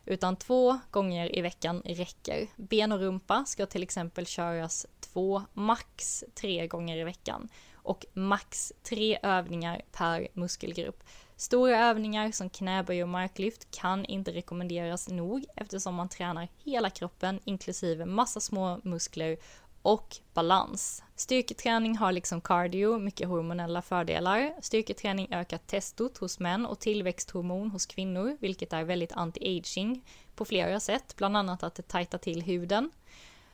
utan 0.06 0.36
två 0.36 0.80
gånger 0.92 1.38
i 1.38 1.42
veckan 1.42 1.82
räcker. 1.86 2.48
Ben 2.56 2.92
och 2.92 3.00
rumpa 3.00 3.46
ska 3.46 3.66
till 3.66 3.84
exempel 3.84 4.26
köras 4.26 4.86
två, 5.00 5.42
max 5.54 6.24
tre 6.34 6.68
gånger 6.68 6.98
i 6.98 7.04
veckan 7.04 7.50
och 7.74 8.06
max 8.14 8.74
tre 8.84 9.20
övningar 9.24 9.82
per 9.92 10.28
muskelgrupp. 10.34 11.04
Stora 11.36 11.80
övningar 11.80 12.32
som 12.32 12.50
knäböj 12.50 13.04
och 13.04 13.10
marklyft 13.10 13.72
kan 13.72 14.06
inte 14.06 14.32
rekommenderas 14.32 15.10
nog 15.10 15.46
eftersom 15.56 15.96
man 15.96 16.10
tränar 16.10 16.48
hela 16.64 16.90
kroppen 16.90 17.40
inklusive 17.46 18.06
massa 18.06 18.40
små 18.40 18.80
muskler 18.84 19.38
och 19.82 20.18
balans. 20.34 21.04
Styrketräning 21.16 21.98
har 21.98 22.12
liksom 22.12 22.42
cardio 22.42 23.00
mycket 23.00 23.28
hormonella 23.28 23.82
fördelar. 23.82 24.54
Styrketräning 24.62 25.28
ökar 25.32 25.58
testot 25.58 26.18
hos 26.18 26.40
män 26.40 26.66
och 26.66 26.80
tillväxthormon 26.80 27.72
hos 27.72 27.86
kvinnor, 27.86 28.38
vilket 28.40 28.74
är 28.74 28.84
väldigt 28.84 29.12
anti-aging 29.12 30.02
på 30.36 30.46
flera 30.46 30.80
sätt, 30.80 31.14
bland 31.18 31.38
annat 31.38 31.64
att 31.64 31.76
det 31.76 31.88
tajtar 31.88 32.18
till 32.18 32.42
huden. 32.42 32.92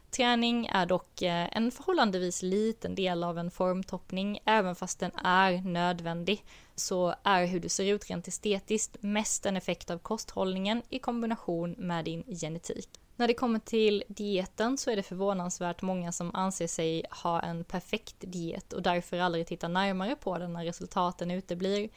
Träning 0.10 0.66
är 0.66 0.86
dock 0.86 1.22
eh, 1.22 1.58
en 1.58 1.72
förhållandevis 1.72 2.42
liten 2.42 2.96
del 2.96 3.24
av 3.24 3.38
en 3.38 3.52
formtoppning, 3.52 4.40
även 4.46 4.76
fast 4.76 5.00
den 5.00 5.12
är 5.16 5.62
nödvändig, 5.62 6.44
så 6.76 7.16
är 7.24 7.46
hur 7.46 7.60
du 7.60 7.70
ser 7.70 7.86
ut 7.86 8.10
rent 8.10 8.28
estetiskt 8.28 8.98
mest 9.00 9.46
en 9.46 9.58
effekt 9.58 9.90
av 9.90 9.98
kosthållningen 9.98 10.82
i 10.90 11.00
kombination 11.00 11.76
med 11.78 12.06
din 12.06 12.24
genetik. 12.24 12.90
När 13.20 13.28
det 13.28 13.34
kommer 13.34 13.60
till 13.60 14.04
dieten 14.08 14.78
så 14.78 14.92
är 14.92 14.96
det 14.96 15.04
förvånansvärt 15.04 15.82
många 15.82 16.12
som 16.12 16.36
anser 16.36 16.68
sig 16.68 17.04
ha 17.24 17.42
en 17.42 17.64
perfekt 17.64 18.16
diet 18.20 18.74
och 18.74 18.82
därför 18.82 19.20
aldrig 19.20 19.48
tittar 19.48 19.70
närmare 19.70 20.16
på 20.16 20.38
den 20.38 20.54
när 20.54 20.66
resultaten 20.66 21.32
uteblir. 21.32 21.90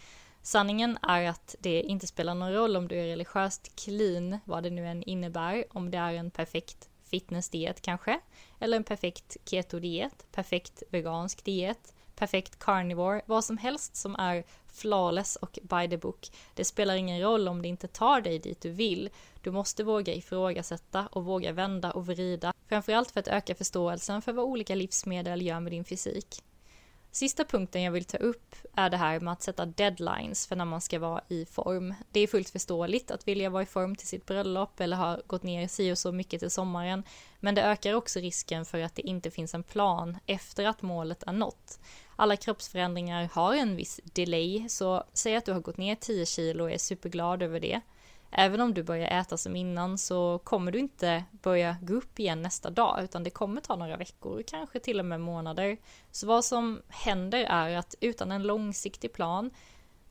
Sanningen 0.42 0.98
är 1.02 1.28
att 1.28 1.56
det 1.58 1.82
inte 1.82 2.06
spelar 2.06 2.34
någon 2.34 2.52
roll 2.52 2.76
om 2.76 2.88
du 2.88 2.96
är 2.96 3.06
religiöst 3.06 3.84
clean, 3.84 4.38
vad 4.44 4.62
det 4.62 4.70
nu 4.70 4.86
än 4.86 5.02
innebär, 5.02 5.64
om 5.70 5.90
det 5.90 5.98
är 5.98 6.12
en 6.12 6.30
perfekt 6.30 6.88
fitnessdiet 7.04 7.82
kanske, 7.82 8.20
eller 8.58 8.76
en 8.76 8.84
perfekt 8.84 9.36
ketodiet, 9.44 10.26
perfekt 10.32 10.82
vegansk 10.90 11.44
diet, 11.44 11.94
perfekt 12.20 12.58
carnivore, 12.58 13.22
vad 13.26 13.44
som 13.44 13.58
helst 13.58 13.96
som 13.96 14.16
är 14.16 14.44
flawless 14.66 15.36
och 15.36 15.58
by 15.62 15.88
the 15.88 15.96
book. 15.96 16.30
Det 16.54 16.64
spelar 16.64 16.94
ingen 16.94 17.20
roll 17.20 17.48
om 17.48 17.62
det 17.62 17.68
inte 17.68 17.88
tar 17.88 18.20
dig 18.20 18.38
dit 18.38 18.60
du 18.60 18.70
vill. 18.70 19.10
Du 19.42 19.50
måste 19.50 19.84
våga 19.84 20.14
ifrågasätta 20.14 21.08
och 21.12 21.24
våga 21.24 21.52
vända 21.52 21.90
och 21.90 22.06
vrida, 22.06 22.52
framförallt 22.68 23.10
för 23.10 23.20
att 23.20 23.28
öka 23.28 23.54
förståelsen 23.54 24.22
för 24.22 24.32
vad 24.32 24.44
olika 24.44 24.74
livsmedel 24.74 25.42
gör 25.42 25.60
med 25.60 25.72
din 25.72 25.84
fysik. 25.84 26.42
Sista 27.12 27.44
punkten 27.44 27.82
jag 27.82 27.92
vill 27.92 28.04
ta 28.04 28.16
upp 28.16 28.54
är 28.74 28.90
det 28.90 28.96
här 28.96 29.20
med 29.20 29.32
att 29.32 29.42
sätta 29.42 29.66
deadlines 29.66 30.46
för 30.46 30.56
när 30.56 30.64
man 30.64 30.80
ska 30.80 30.98
vara 30.98 31.20
i 31.28 31.44
form. 31.44 31.94
Det 32.10 32.20
är 32.20 32.26
fullt 32.26 32.50
förståeligt 32.50 33.10
att 33.10 33.28
vilja 33.28 33.50
vara 33.50 33.62
i 33.62 33.66
form 33.66 33.96
till 33.96 34.08
sitt 34.08 34.26
bröllop 34.26 34.80
eller 34.80 34.96
ha 34.96 35.20
gått 35.26 35.42
ner 35.42 35.68
si 35.68 35.92
och 35.92 35.98
så 35.98 36.12
mycket 36.12 36.40
till 36.40 36.50
sommaren, 36.50 37.04
men 37.40 37.54
det 37.54 37.62
ökar 37.62 37.94
också 37.94 38.20
risken 38.20 38.64
för 38.64 38.80
att 38.80 38.94
det 38.94 39.08
inte 39.08 39.30
finns 39.30 39.54
en 39.54 39.62
plan 39.62 40.18
efter 40.26 40.66
att 40.66 40.82
målet 40.82 41.22
är 41.22 41.32
nått. 41.32 41.80
Alla 42.16 42.36
kroppsförändringar 42.36 43.28
har 43.32 43.54
en 43.54 43.76
viss 43.76 44.00
delay, 44.04 44.68
så 44.68 45.04
säg 45.12 45.36
att 45.36 45.44
du 45.44 45.52
har 45.52 45.60
gått 45.60 45.76
ner 45.76 45.94
10 45.94 46.26
kilo 46.26 46.64
och 46.64 46.70
är 46.70 46.78
superglad 46.78 47.42
över 47.42 47.60
det. 47.60 47.80
Även 48.30 48.60
om 48.60 48.74
du 48.74 48.82
börjar 48.82 49.20
äta 49.20 49.36
som 49.36 49.56
innan 49.56 49.98
så 49.98 50.38
kommer 50.44 50.72
du 50.72 50.78
inte 50.78 51.24
börja 51.30 51.76
gå 51.82 51.94
upp 51.94 52.18
igen 52.18 52.42
nästa 52.42 52.70
dag 52.70 53.04
utan 53.04 53.22
det 53.22 53.30
kommer 53.30 53.60
ta 53.60 53.76
några 53.76 53.96
veckor, 53.96 54.42
kanske 54.46 54.80
till 54.80 54.98
och 54.98 55.06
med 55.06 55.20
månader. 55.20 55.76
Så 56.10 56.26
vad 56.26 56.44
som 56.44 56.82
händer 56.88 57.44
är 57.44 57.76
att 57.76 57.94
utan 58.00 58.32
en 58.32 58.42
långsiktig 58.42 59.12
plan 59.12 59.50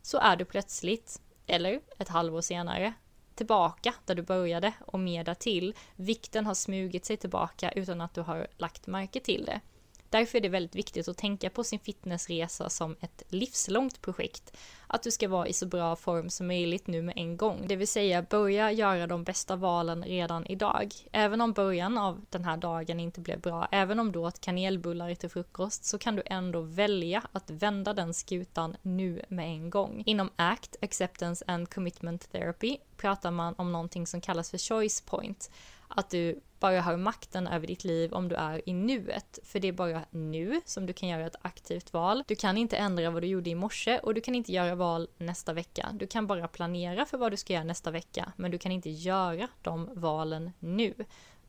så 0.01 0.17
är 0.17 0.35
du 0.35 0.45
plötsligt, 0.45 1.21
eller 1.47 1.81
ett 1.97 2.09
halvår 2.09 2.41
senare, 2.41 2.93
tillbaka 3.39 3.93
där 4.05 4.15
du 4.15 4.21
började 4.21 4.73
och 4.85 4.99
mer 4.99 5.23
därtill. 5.23 5.73
Vikten 5.95 6.45
har 6.45 6.53
smugit 6.53 7.05
sig 7.05 7.17
tillbaka 7.17 7.71
utan 7.71 8.01
att 8.01 8.13
du 8.13 8.21
har 8.21 8.47
lagt 8.57 8.87
märke 8.87 9.19
till 9.19 9.45
det. 9.45 9.61
Därför 10.09 10.37
är 10.37 10.41
det 10.41 10.49
väldigt 10.49 10.75
viktigt 10.75 11.07
att 11.07 11.17
tänka 11.17 11.49
på 11.49 11.63
sin 11.63 11.79
fitnessresa 11.79 12.69
som 12.69 12.95
ett 12.99 13.23
livslångt 13.29 14.01
projekt. 14.01 14.57
Att 14.87 15.03
du 15.03 15.11
ska 15.11 15.27
vara 15.27 15.47
i 15.47 15.53
så 15.53 15.65
bra 15.65 15.95
form 15.95 16.29
som 16.29 16.47
möjligt 16.47 16.87
nu 16.87 17.01
med 17.01 17.17
en 17.17 17.37
gång. 17.37 17.65
Det 17.67 17.75
vill 17.75 17.87
säga 17.87 18.21
börja 18.21 18.71
göra 18.71 19.07
de 19.07 19.23
bästa 19.23 19.55
valen 19.55 20.03
redan 20.03 20.45
idag. 20.45 20.93
Även 21.11 21.41
om 21.41 21.53
början 21.53 21.97
av 21.97 22.25
den 22.29 22.45
här 22.45 22.57
dagen 22.57 22.99
inte 22.99 23.21
blev 23.21 23.41
bra, 23.41 23.67
även 23.71 23.99
om 23.99 24.11
du 24.11 24.19
åt 24.19 24.41
kanelbullar 24.41 25.15
till 25.15 25.29
frukost, 25.29 25.85
så 25.85 25.97
kan 25.97 26.15
du 26.15 26.23
ändå 26.25 26.61
välja 26.61 27.23
att 27.31 27.49
vända 27.49 27.93
den 27.93 28.13
skutan 28.13 28.77
nu 28.81 29.21
med 29.27 29.45
en 29.45 29.69
gång. 29.69 30.03
Inom 30.05 30.29
ACT, 30.35 30.75
Acceptance 30.81 31.45
and 31.47 31.73
Commitment 31.73 32.31
Therapy, 32.31 32.77
pratar 32.97 33.31
man 33.31 33.55
om 33.57 33.71
någonting 33.71 34.07
som 34.07 34.21
kallas 34.21 34.51
för 34.51 34.57
choice 34.57 35.01
point 35.01 35.51
att 35.87 36.09
du 36.09 36.39
bara 36.59 36.81
har 36.81 36.97
makten 36.97 37.47
över 37.47 37.67
ditt 37.67 37.83
liv 37.83 38.13
om 38.13 38.27
du 38.27 38.35
är 38.35 38.69
i 38.69 38.73
nuet. 38.73 39.39
För 39.43 39.59
det 39.59 39.67
är 39.67 39.71
bara 39.71 40.05
nu 40.09 40.61
som 40.65 40.85
du 40.85 40.93
kan 40.93 41.09
göra 41.09 41.25
ett 41.25 41.35
aktivt 41.41 41.93
val. 41.93 42.23
Du 42.27 42.35
kan 42.35 42.57
inte 42.57 42.77
ändra 42.77 43.09
vad 43.09 43.23
du 43.23 43.27
gjorde 43.27 43.49
i 43.49 43.55
morse 43.55 43.99
och 43.99 44.13
du 44.13 44.21
kan 44.21 44.35
inte 44.35 44.51
göra 44.51 44.75
val 44.75 45.07
nästa 45.17 45.53
vecka. 45.53 45.89
Du 45.93 46.07
kan 46.07 46.27
bara 46.27 46.47
planera 46.47 47.05
för 47.05 47.17
vad 47.17 47.31
du 47.31 47.37
ska 47.37 47.53
göra 47.53 47.63
nästa 47.63 47.91
vecka, 47.91 48.31
men 48.35 48.51
du 48.51 48.57
kan 48.57 48.71
inte 48.71 48.89
göra 48.89 49.47
de 49.61 49.89
valen 49.93 50.51
nu. 50.59 50.93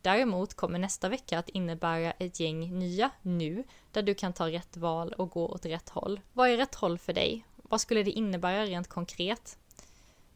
Däremot 0.01 0.53
kommer 0.53 0.79
nästa 0.79 1.09
vecka 1.09 1.39
att 1.39 1.49
innebära 1.49 2.11
ett 2.11 2.39
gäng 2.39 2.79
nya 2.79 3.09
nu, 3.21 3.63
där 3.91 4.01
du 4.01 4.13
kan 4.13 4.33
ta 4.33 4.49
rätt 4.49 4.77
val 4.77 5.13
och 5.13 5.29
gå 5.29 5.47
åt 5.47 5.65
rätt 5.65 5.89
håll. 5.89 6.19
Vad 6.33 6.49
är 6.49 6.57
rätt 6.57 6.75
håll 6.75 6.97
för 6.97 7.13
dig? 7.13 7.45
Vad 7.55 7.81
skulle 7.81 8.03
det 8.03 8.11
innebära 8.11 8.65
rent 8.65 8.87
konkret? 8.87 9.57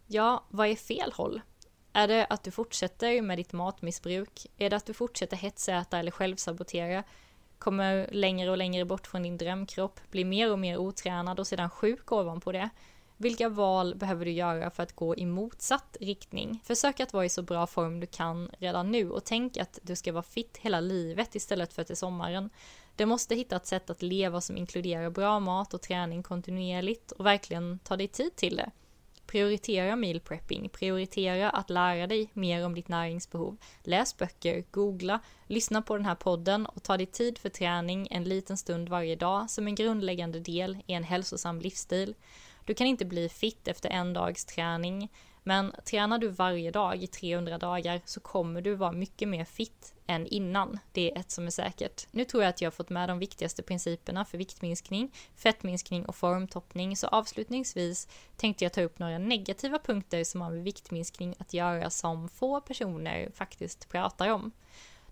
Ja, 0.08 0.44
vad 0.50 0.68
är 0.68 0.76
fel 0.76 1.12
håll? 1.14 1.42
Är 1.98 2.08
det 2.08 2.26
att 2.30 2.44
du 2.44 2.52
fortsätter 2.52 3.22
med 3.22 3.38
ditt 3.38 3.54
matmissbruk? 3.54 4.48
Är 4.58 4.70
det 4.70 4.76
att 4.76 4.86
du 4.86 4.94
fortsätter 4.94 5.38
hetsäta 5.38 6.00
eller 6.00 6.12
självsabotera? 6.12 7.04
Kommer 7.58 8.10
längre 8.12 8.52
och 8.52 8.58
längre 8.58 8.86
bort 8.86 9.08
från 9.08 9.24
din 9.24 9.38
drömkropp, 9.38 10.00
blir 10.12 10.26
mer 10.26 10.52
och 10.52 10.60
mer 10.60 10.78
otränad 10.78 11.40
och 11.40 11.48
sedan 11.48 11.70
sjuk 11.70 12.12
ovanpå 12.12 12.52
det? 12.52 12.70
Vilka 13.18 13.50
val 13.50 13.96
behöver 13.96 14.26
du 14.26 14.32
göra 14.32 14.70
för 14.70 14.84
att 14.84 14.96
gå 14.96 15.16
i 15.16 15.26
motsatt 15.26 15.98
riktning? 16.02 16.60
Försök 16.64 17.00
att 17.00 17.14
vara 17.14 17.26
i 17.26 17.30
så 17.30 17.42
bra 17.42 17.68
form 17.68 18.00
du 18.00 18.08
kan 18.08 18.50
redan 18.60 18.92
nu 18.92 19.10
och 19.10 19.24
tänk 19.24 19.58
att 19.58 19.80
du 19.82 19.96
ska 19.96 20.12
vara 20.12 20.24
fit 20.24 20.58
hela 20.58 20.80
livet 20.80 21.36
istället 21.36 21.74
för 21.74 21.84
till 21.84 21.98
sommaren. 21.98 22.50
Du 22.96 23.06
måste 23.06 23.36
hitta 23.36 23.56
ett 23.56 23.68
sätt 23.68 23.90
att 23.90 24.02
leva 24.02 24.42
som 24.42 24.58
inkluderar 24.58 25.10
bra 25.10 25.40
mat 25.40 25.74
och 25.74 25.82
träning 25.82 26.24
kontinuerligt 26.24 27.12
och 27.12 27.26
verkligen 27.26 27.80
ta 27.80 27.98
dig 27.98 28.08
tid 28.08 28.36
till 28.36 28.56
det. 28.56 28.72
Prioritera 29.28 29.96
meal 29.96 30.20
prepping, 30.20 30.70
prioritera 30.70 31.50
att 31.50 31.70
lära 31.70 32.08
dig 32.08 32.30
mer 32.34 32.66
om 32.66 32.76
ditt 32.76 32.88
näringsbehov. 32.88 33.58
Läs 33.84 34.18
böcker, 34.18 34.64
googla, 34.72 35.20
lyssna 35.48 35.82
på 35.82 35.96
den 35.96 36.06
här 36.06 36.16
podden 36.16 36.66
och 36.66 36.84
ta 36.84 36.98
dig 36.98 37.06
tid 37.06 37.38
för 37.38 37.50
träning 37.50 38.08
en 38.12 38.24
liten 38.24 38.58
stund 38.58 38.90
varje 38.90 39.16
dag 39.16 39.50
som 39.50 39.68
en 39.68 39.76
grundläggande 39.76 40.40
del 40.40 40.78
i 40.88 40.94
en 40.94 41.04
hälsosam 41.04 41.60
livsstil. 41.60 42.16
Du 42.66 42.74
kan 42.74 42.88
inte 42.88 43.06
bli 43.06 43.30
fit 43.30 43.68
efter 43.68 43.90
en 43.90 44.14
dags 44.14 44.46
träning, 44.46 45.10
men 45.48 45.74
tränar 45.86 46.18
du 46.18 46.28
varje 46.28 46.72
dag 46.72 47.04
i 47.04 47.08
300 47.08 47.58
dagar 47.58 48.02
så 48.06 48.20
kommer 48.20 48.62
du 48.62 48.76
vara 48.76 48.92
mycket 48.92 49.28
mer 49.28 49.46
fit 49.46 49.94
än 50.08 50.28
innan. 50.28 50.80
Det 50.92 51.12
är 51.12 51.20
ett 51.20 51.32
som 51.32 51.48
är 51.48 51.52
säkert. 51.52 52.08
Nu 52.12 52.26
tror 52.26 52.44
jag 52.44 52.50
att 52.50 52.62
jag 52.62 52.68
har 52.68 52.72
fått 52.72 52.90
med 52.90 53.10
de 53.10 53.20
viktigaste 53.20 53.64
principerna 53.64 54.26
för 54.26 54.38
viktminskning, 54.38 55.12
fettminskning 55.36 56.06
och 56.06 56.16
formtoppning, 56.16 56.98
så 56.98 57.08
avslutningsvis 57.08 58.08
tänkte 58.38 58.66
jag 58.66 58.74
ta 58.74 58.82
upp 58.82 59.00
några 59.00 59.18
negativa 59.18 59.80
punkter 59.80 60.24
som 60.24 60.42
har 60.42 60.52
med 60.52 60.64
viktminskning 60.64 61.36
att 61.40 61.54
göra 61.54 61.90
som 61.90 62.30
få 62.30 62.62
personer 62.62 63.32
faktiskt 63.34 63.90
pratar 63.90 64.30
om. 64.30 64.52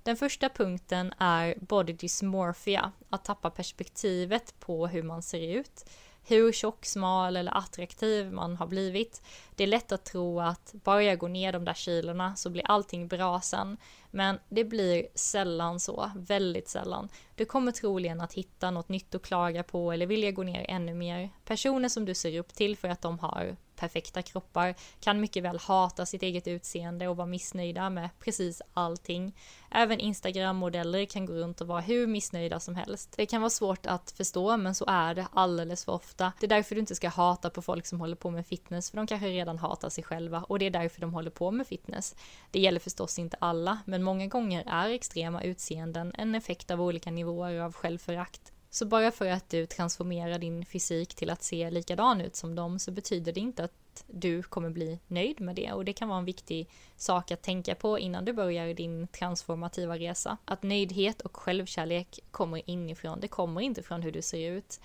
Den 0.04 0.18
första 0.18 0.50
punkten 0.50 1.14
är 1.18 1.56
body 1.60 1.94
dysmorphia, 1.94 2.92
att 3.10 3.26
tappa 3.26 3.50
perspektivet 3.50 4.60
på 4.60 4.88
hur 4.88 5.04
man 5.04 5.24
ser 5.24 5.58
ut 5.58 5.86
hur 6.26 6.52
tjock, 6.52 6.86
smal 6.86 7.38
eller 7.38 7.58
attraktiv 7.58 8.32
man 8.32 8.56
har 8.56 8.68
blivit. 8.68 9.22
Det 9.56 9.64
är 9.64 9.68
lätt 9.68 9.92
att 9.92 10.06
tro 10.06 10.40
att 10.40 10.74
bara 10.84 11.04
jag 11.04 11.20
går 11.20 11.30
ner 11.30 11.52
de 11.52 11.66
där 11.66 11.74
kilorna 11.74 12.36
så 12.36 12.50
blir 12.50 12.64
allting 12.66 13.08
bra 13.08 13.42
sen. 13.42 13.78
Men 14.12 14.40
det 14.50 14.64
blir 14.64 15.08
sällan 15.16 15.80
så, 15.80 16.12
väldigt 16.16 16.70
sällan. 16.70 17.10
Du 17.36 17.46
kommer 17.46 17.72
troligen 17.72 18.22
att 18.22 18.34
hitta 18.34 18.72
något 18.72 18.90
nytt 18.90 19.16
att 19.16 19.22
klaga 19.22 19.64
på 19.64 19.92
eller 19.92 20.06
vilja 20.06 20.32
gå 20.32 20.44
ner 20.44 20.66
ännu 20.70 20.94
mer. 20.94 21.30
Personer 21.46 21.90
som 21.90 22.06
du 22.06 22.16
ser 22.16 22.40
upp 22.40 22.54
till 22.54 22.78
för 22.78 22.88
att 22.88 23.02
de 23.02 23.20
har 23.20 23.56
perfekta 23.84 24.22
kroppar 24.22 24.76
kan 25.00 25.20
mycket 25.20 25.44
väl 25.44 25.60
hata 25.60 26.06
sitt 26.06 26.24
eget 26.24 26.48
utseende 26.48 27.08
och 27.08 27.18
vara 27.18 27.28
missnöjda 27.28 27.90
med 27.90 28.10
precis 28.20 28.62
allting. 28.74 29.36
Även 29.72 30.00
Instagram-modeller 30.00 31.06
kan 31.06 31.26
gå 31.26 31.34
runt 31.34 31.62
och 31.62 31.68
vara 31.68 31.82
hur 31.82 32.08
missnöjda 32.08 32.60
som 32.60 32.76
helst. 32.76 33.14
Det 33.18 33.26
kan 33.26 33.42
vara 33.42 33.50
svårt 33.50 33.86
att 33.86 34.12
förstå 34.12 34.58
men 34.58 34.76
så 34.76 34.86
är 34.88 35.16
det 35.16 35.28
alldeles 35.34 35.86
för 35.86 35.92
ofta. 35.92 36.34
Det 36.40 36.46
är 36.46 36.50
därför 36.50 36.76
du 36.76 36.82
inte 36.82 36.96
ska 36.96 37.10
hata 37.10 37.50
på 37.50 37.62
folk 37.62 37.86
som 37.86 38.00
håller 38.00 38.16
på 38.16 38.30
med 38.30 38.48
fitness 38.48 38.90
för 38.90 38.98
de 38.98 39.08
kanske 39.08 39.28
redan 39.28 39.58
hatar 39.58 39.90
sig 39.90 40.04
själva 40.04 40.44
och 40.44 40.60
det 40.60 40.66
är 40.66 40.72
därför 40.72 41.02
de 41.02 41.14
håller 41.14 41.32
på 41.32 41.52
med 41.52 41.68
fitness. 41.68 42.16
Det 42.52 42.60
gäller 42.60 42.80
förstås 42.80 43.20
inte 43.20 43.38
alla 43.40 43.80
men 43.86 44.04
många 44.04 44.28
gånger 44.28 44.64
är 44.68 44.90
extrema 44.90 45.44
utseenden 45.44 46.14
en 46.18 46.36
effekt 46.36 46.72
av 46.72 46.82
olika 46.82 47.12
nivåer 47.12 47.60
av 47.60 47.74
självförakt. 47.74 48.53
Så 48.74 48.86
bara 48.86 49.12
för 49.12 49.28
att 49.28 49.50
du 49.50 49.66
transformerar 49.66 50.40
din 50.40 50.66
fysik 50.66 51.16
till 51.16 51.30
att 51.30 51.44
se 51.44 51.70
likadan 51.70 52.22
ut 52.22 52.36
som 52.36 52.56
dem 52.56 52.80
så 52.80 52.92
betyder 52.92 53.34
det 53.34 53.40
inte 53.40 53.64
att 53.64 54.06
du 54.08 54.44
kommer 54.44 54.70
bli 54.70 55.00
nöjd 55.08 55.42
med 55.42 55.56
det 55.56 55.72
och 55.72 55.86
det 55.86 55.94
kan 55.94 56.10
vara 56.10 56.20
en 56.20 56.26
viktig 56.26 56.70
sak 56.96 57.32
att 57.32 57.42
tänka 57.42 57.76
på 57.76 58.00
innan 58.00 58.26
du 58.26 58.34
börjar 58.34 58.74
din 58.74 59.08
transformativa 59.08 59.98
resa. 59.98 60.38
Att 60.46 60.64
nöjdhet 60.64 61.22
och 61.22 61.38
självkärlek 61.38 62.20
kommer 62.32 62.70
inifrån, 62.70 63.20
det 63.20 63.28
kommer 63.28 63.62
inte 63.62 63.84
från 63.84 64.02
hur 64.02 64.12
du 64.12 64.22
ser 64.22 64.52
ut. 64.52 64.80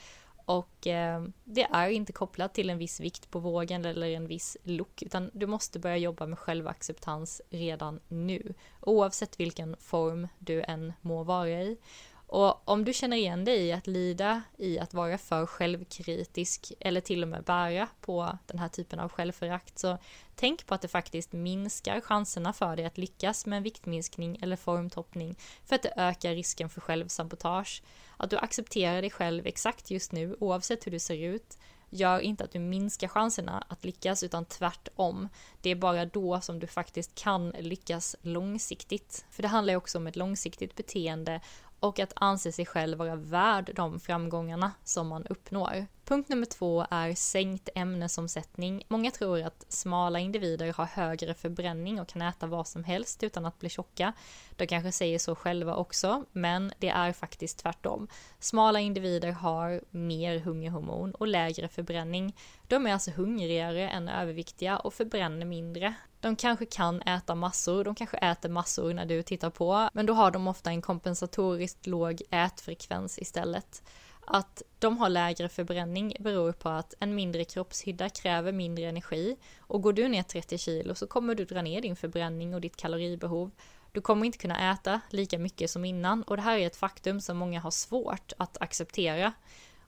Och 0.45 0.87
eh, 0.87 1.25
det 1.45 1.63
är 1.63 1.89
inte 1.89 2.13
kopplat 2.13 2.55
till 2.55 2.71
en 2.71 2.79
viss 2.79 3.01
vikt 3.01 3.31
på 3.31 3.39
vågen 3.39 3.85
eller 3.85 4.07
en 4.07 4.27
viss 4.27 4.57
look, 4.63 5.03
utan 5.03 5.31
du 5.35 5.47
måste 5.47 5.79
börja 5.79 5.97
jobba 5.97 6.27
med 6.27 6.39
självacceptans 6.39 7.43
redan 7.51 8.01
nu, 8.09 8.55
oavsett 8.81 9.41
vilken 9.41 9.77
form 9.81 10.29
du 10.39 10.63
än 10.63 10.93
må 11.01 11.25
vara 11.25 11.49
i. 11.49 11.79
Och 12.29 12.69
om 12.69 12.85
du 12.85 12.93
känner 12.93 13.17
igen 13.17 13.45
dig 13.45 13.67
i 13.67 13.73
att 13.73 13.87
lida 13.87 14.43
i 14.57 14.79
att 14.79 14.95
vara 14.95 15.19
för 15.19 15.47
självkritisk 15.47 16.73
eller 16.81 17.01
till 17.01 17.23
och 17.23 17.29
med 17.29 17.45
bära 17.45 17.89
på 18.01 18.39
den 18.47 18.59
här 18.59 18.69
typen 18.69 19.01
av 19.01 19.09
självförakt 19.09 19.79
så 19.79 19.99
tänk 20.35 20.67
på 20.67 20.75
att 20.75 20.83
det 20.83 20.89
faktiskt 20.89 21.33
minskar 21.33 22.01
chanserna 22.01 22.53
för 22.53 22.77
dig 22.77 22.85
att 22.85 22.99
lyckas 22.99 23.47
med 23.47 23.57
en 23.57 23.63
viktminskning 23.63 24.39
eller 24.43 24.57
formtoppning 24.57 25.39
för 25.65 25.75
att 25.75 25.83
det 25.83 25.93
ökar 25.97 26.35
risken 26.35 26.69
för 26.69 26.81
självsabotage. 26.81 27.83
Att 28.17 28.31
du 28.31 28.37
accepterar 28.37 29.01
dig 29.01 29.11
själv 29.11 29.47
exakt 29.47 29.91
just 29.91 30.13
nu 30.13 30.37
oavsett 30.41 30.87
hur 30.87 30.93
du 30.93 30.99
ser 30.99 31.19
ut 31.19 31.59
gör 31.91 32.21
inte 32.21 32.45
att 32.45 32.53
du 32.53 32.59
minskar 32.59 33.09
chanserna 33.09 33.65
att 33.69 33.85
lyckas 33.85 34.23
utan 34.23 34.45
tvärtom. 34.45 35.29
Det 35.61 35.71
är 35.71 35.75
bara 35.75 36.05
då 36.05 36.41
som 36.41 36.59
du 36.59 36.67
faktiskt 36.67 37.15
kan 37.15 37.51
lyckas 37.51 38.17
långsiktigt. 38.23 39.27
För 39.31 39.43
det 39.43 39.49
handlar 39.49 39.73
ju 39.73 39.77
också 39.77 39.99
om 39.99 40.07
ett 40.07 40.17
långsiktigt 40.17 40.77
beteende 40.77 41.41
och 41.81 41.99
att 41.99 42.13
anse 42.17 42.53
sig 42.53 42.67
själv 42.67 42.99
vara 42.99 43.17
värd 43.17 43.71
de 43.75 44.01
framgångarna 44.01 44.73
som 44.85 45.09
man 45.09 45.27
uppnår. 45.27 45.87
Punkt 46.09 46.29
nummer 46.29 46.47
två 46.47 46.87
är 46.91 47.15
sänkt 47.15 47.69
ämnesomsättning. 47.75 48.83
Många 48.89 49.11
tror 49.11 49.43
att 49.43 49.65
smala 49.69 50.19
individer 50.19 50.73
har 50.73 50.85
högre 50.85 51.35
förbränning 51.35 52.01
och 52.01 52.09
kan 52.09 52.23
äta 52.23 52.47
vad 52.47 52.67
som 52.67 52.85
helst 52.85 53.23
utan 53.23 53.47
att 53.47 53.59
bli 53.59 53.69
tjocka. 53.69 54.13
De 54.57 54.67
kanske 54.67 54.93
säger 54.93 55.19
så 55.19 55.35
själva 55.35 55.75
också, 55.75 56.25
men 56.33 56.73
det 56.79 56.89
är 56.89 57.13
faktiskt 57.13 57.59
tvärtom. 57.59 58.09
Smala 58.39 58.81
individer 58.81 59.33
har 59.33 59.81
mer 59.91 60.39
hungerhormon 60.39 61.15
och 61.15 61.27
lägre 61.27 61.69
förbränning. 61.69 62.37
De 62.67 62.87
är 62.87 62.93
alltså 62.93 63.11
hungrigare 63.11 63.89
än 63.89 64.09
överviktiga 64.09 64.79
och 64.79 64.95
förbränner 64.95 65.47
mindre. 65.47 65.95
De 66.21 66.37
kanske 66.37 66.67
kan 66.67 67.03
äta 67.03 67.35
massor, 67.35 67.85
de 67.85 67.95
kanske 67.95 68.17
äter 68.17 68.49
massor 68.49 68.93
när 68.95 69.07
du 69.07 69.23
tittar 69.23 69.51
på, 69.51 69.91
men 69.93 70.07
då 70.07 70.13
har 70.13 70.31
de 70.31 70.49
ofta 70.49 70.71
en 70.71 70.83
kompensatoriskt 70.83 71.87
låg 71.87 72.23
ätfrekvens 72.31 73.19
istället. 73.19 73.83
Att 74.31 74.63
de 74.79 74.99
har 74.99 75.09
lägre 75.09 75.49
förbränning 75.49 76.17
beror 76.21 76.53
på 76.53 76.69
att 76.69 76.95
en 77.01 77.15
mindre 77.15 77.45
kroppshydda 77.45 78.09
kräver 78.09 78.53
mindre 78.53 78.85
energi 78.85 79.37
och 79.61 79.83
går 79.83 79.93
du 79.93 80.09
ner 80.09 80.23
30 80.23 80.59
kilo 80.59 80.95
så 80.95 81.07
kommer 81.07 81.35
du 81.35 81.45
dra 81.45 81.63
ner 81.63 81.81
din 81.81 81.97
förbränning 81.97 82.55
och 82.55 82.61
ditt 82.61 82.77
kaloribehov. 82.77 83.51
Du 83.93 84.01
kommer 84.01 84.27
inte 84.27 84.39
kunna 84.39 84.73
äta 84.73 85.01
lika 85.11 85.39
mycket 85.39 85.71
som 85.71 85.85
innan 85.85 86.23
och 86.23 86.37
det 86.37 86.43
här 86.43 86.59
är 86.59 86.67
ett 86.67 86.77
faktum 86.77 87.21
som 87.21 87.37
många 87.37 87.61
har 87.61 87.71
svårt 87.71 88.33
att 88.37 88.57
acceptera. 88.61 89.33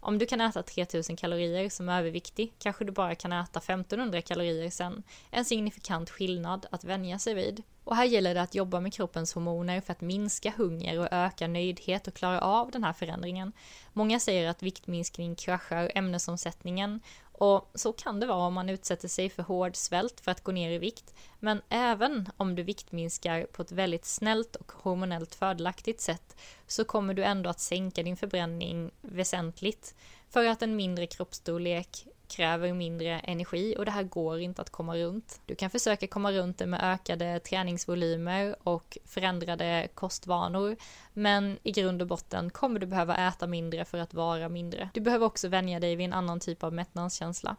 Om 0.01 0.19
du 0.19 0.27
kan 0.27 0.41
äta 0.41 0.63
3000 0.63 1.17
kalorier 1.17 1.69
som 1.69 1.89
överviktig 1.89 2.53
kanske 2.59 2.85
du 2.85 2.93
bara 2.93 3.15
kan 3.15 3.33
äta 3.33 3.59
1500 3.59 4.23
kalorier 4.23 4.71
sen. 4.71 5.03
En 5.31 5.45
signifikant 5.45 6.11
skillnad 6.11 6.67
att 6.71 6.85
vänja 6.85 7.19
sig 7.19 7.35
vid. 7.35 7.63
Och 7.85 7.97
här 7.97 8.05
gäller 8.05 8.35
det 8.35 8.43
att 8.43 8.55
jobba 8.55 8.81
med 8.81 8.93
kroppens 8.93 9.35
hormoner 9.35 9.81
för 9.81 9.93
att 9.93 10.01
minska 10.01 10.53
hunger 10.57 10.99
och 10.99 11.09
öka 11.11 11.49
nöjdhet 11.49 12.09
och 12.09 12.15
klara 12.15 12.41
av 12.41 12.71
den 12.71 12.85
här 12.85 12.93
förändringen. 12.93 13.53
Många 13.93 14.21
säger 14.21 14.51
att 14.51 14.63
viktminskning 14.63 15.35
kraschar 15.35 15.93
ämnesomsättningen 15.95 17.01
och 17.41 17.71
så 17.75 17.93
kan 17.93 18.21
det 18.21 18.27
vara 18.27 18.47
om 18.47 18.55
man 18.55 18.69
utsätter 18.69 19.09
sig 19.09 19.31
för 19.31 19.43
hård 19.43 19.77
svält 19.77 20.21
för 20.21 20.31
att 20.31 20.45
gå 20.45 20.53
ner 20.53 20.71
i 20.71 20.79
vikt. 20.79 21.15
Men 21.39 21.63
även 21.69 22.29
om 22.37 22.55
du 22.55 22.63
viktminskar 22.63 23.45
på 23.45 23.63
ett 23.63 23.73
väldigt 23.73 24.05
snällt 24.05 24.57
och 24.57 24.73
hormonellt 24.73 25.35
fördelaktigt 25.35 26.01
sätt 26.01 26.37
så 26.67 26.85
kommer 26.85 27.15
du 27.15 27.25
ändå 27.25 27.51
att 27.51 27.61
sänka 27.61 28.03
din 28.03 28.17
förbränning 28.17 28.91
väsentligt. 29.01 29.95
För 30.31 30.47
att 30.47 30.63
en 30.63 30.77
mindre 30.77 31.07
kroppsstorlek 31.07 32.07
kräver 32.31 32.73
mindre 32.73 33.21
energi 33.21 33.75
och 33.79 33.85
det 33.85 33.91
här 33.91 34.03
går 34.03 34.41
inte 34.41 34.63
att 34.63 34.71
komma 34.71 34.97
runt. 34.97 35.41
Du 35.47 35.55
kan 35.55 35.71
försöka 35.71 36.07
komma 36.07 36.33
runt 36.33 36.59
det 36.59 36.67
med 36.67 36.81
ökade 36.83 37.41
träningsvolymer 37.41 38.57
och 38.63 38.99
förändrade 39.05 39.89
kostvanor, 39.95 40.77
men 41.13 41.59
i 41.63 41.73
grund 41.73 42.03
och 42.03 42.09
botten 42.09 42.51
kommer 42.51 42.81
du 42.81 42.87
behöva 42.87 43.17
äta 43.17 43.47
mindre 43.47 43.85
för 43.85 43.99
att 43.99 44.15
vara 44.15 44.49
mindre. 44.49 44.91
Du 44.95 45.01
behöver 45.01 45.27
också 45.27 45.49
vänja 45.49 45.81
dig 45.81 45.97
vid 45.97 46.07
en 46.07 46.13
annan 46.13 46.41
typ 46.41 46.65
av 46.65 46.73
mättnadskänsla. 46.73 47.57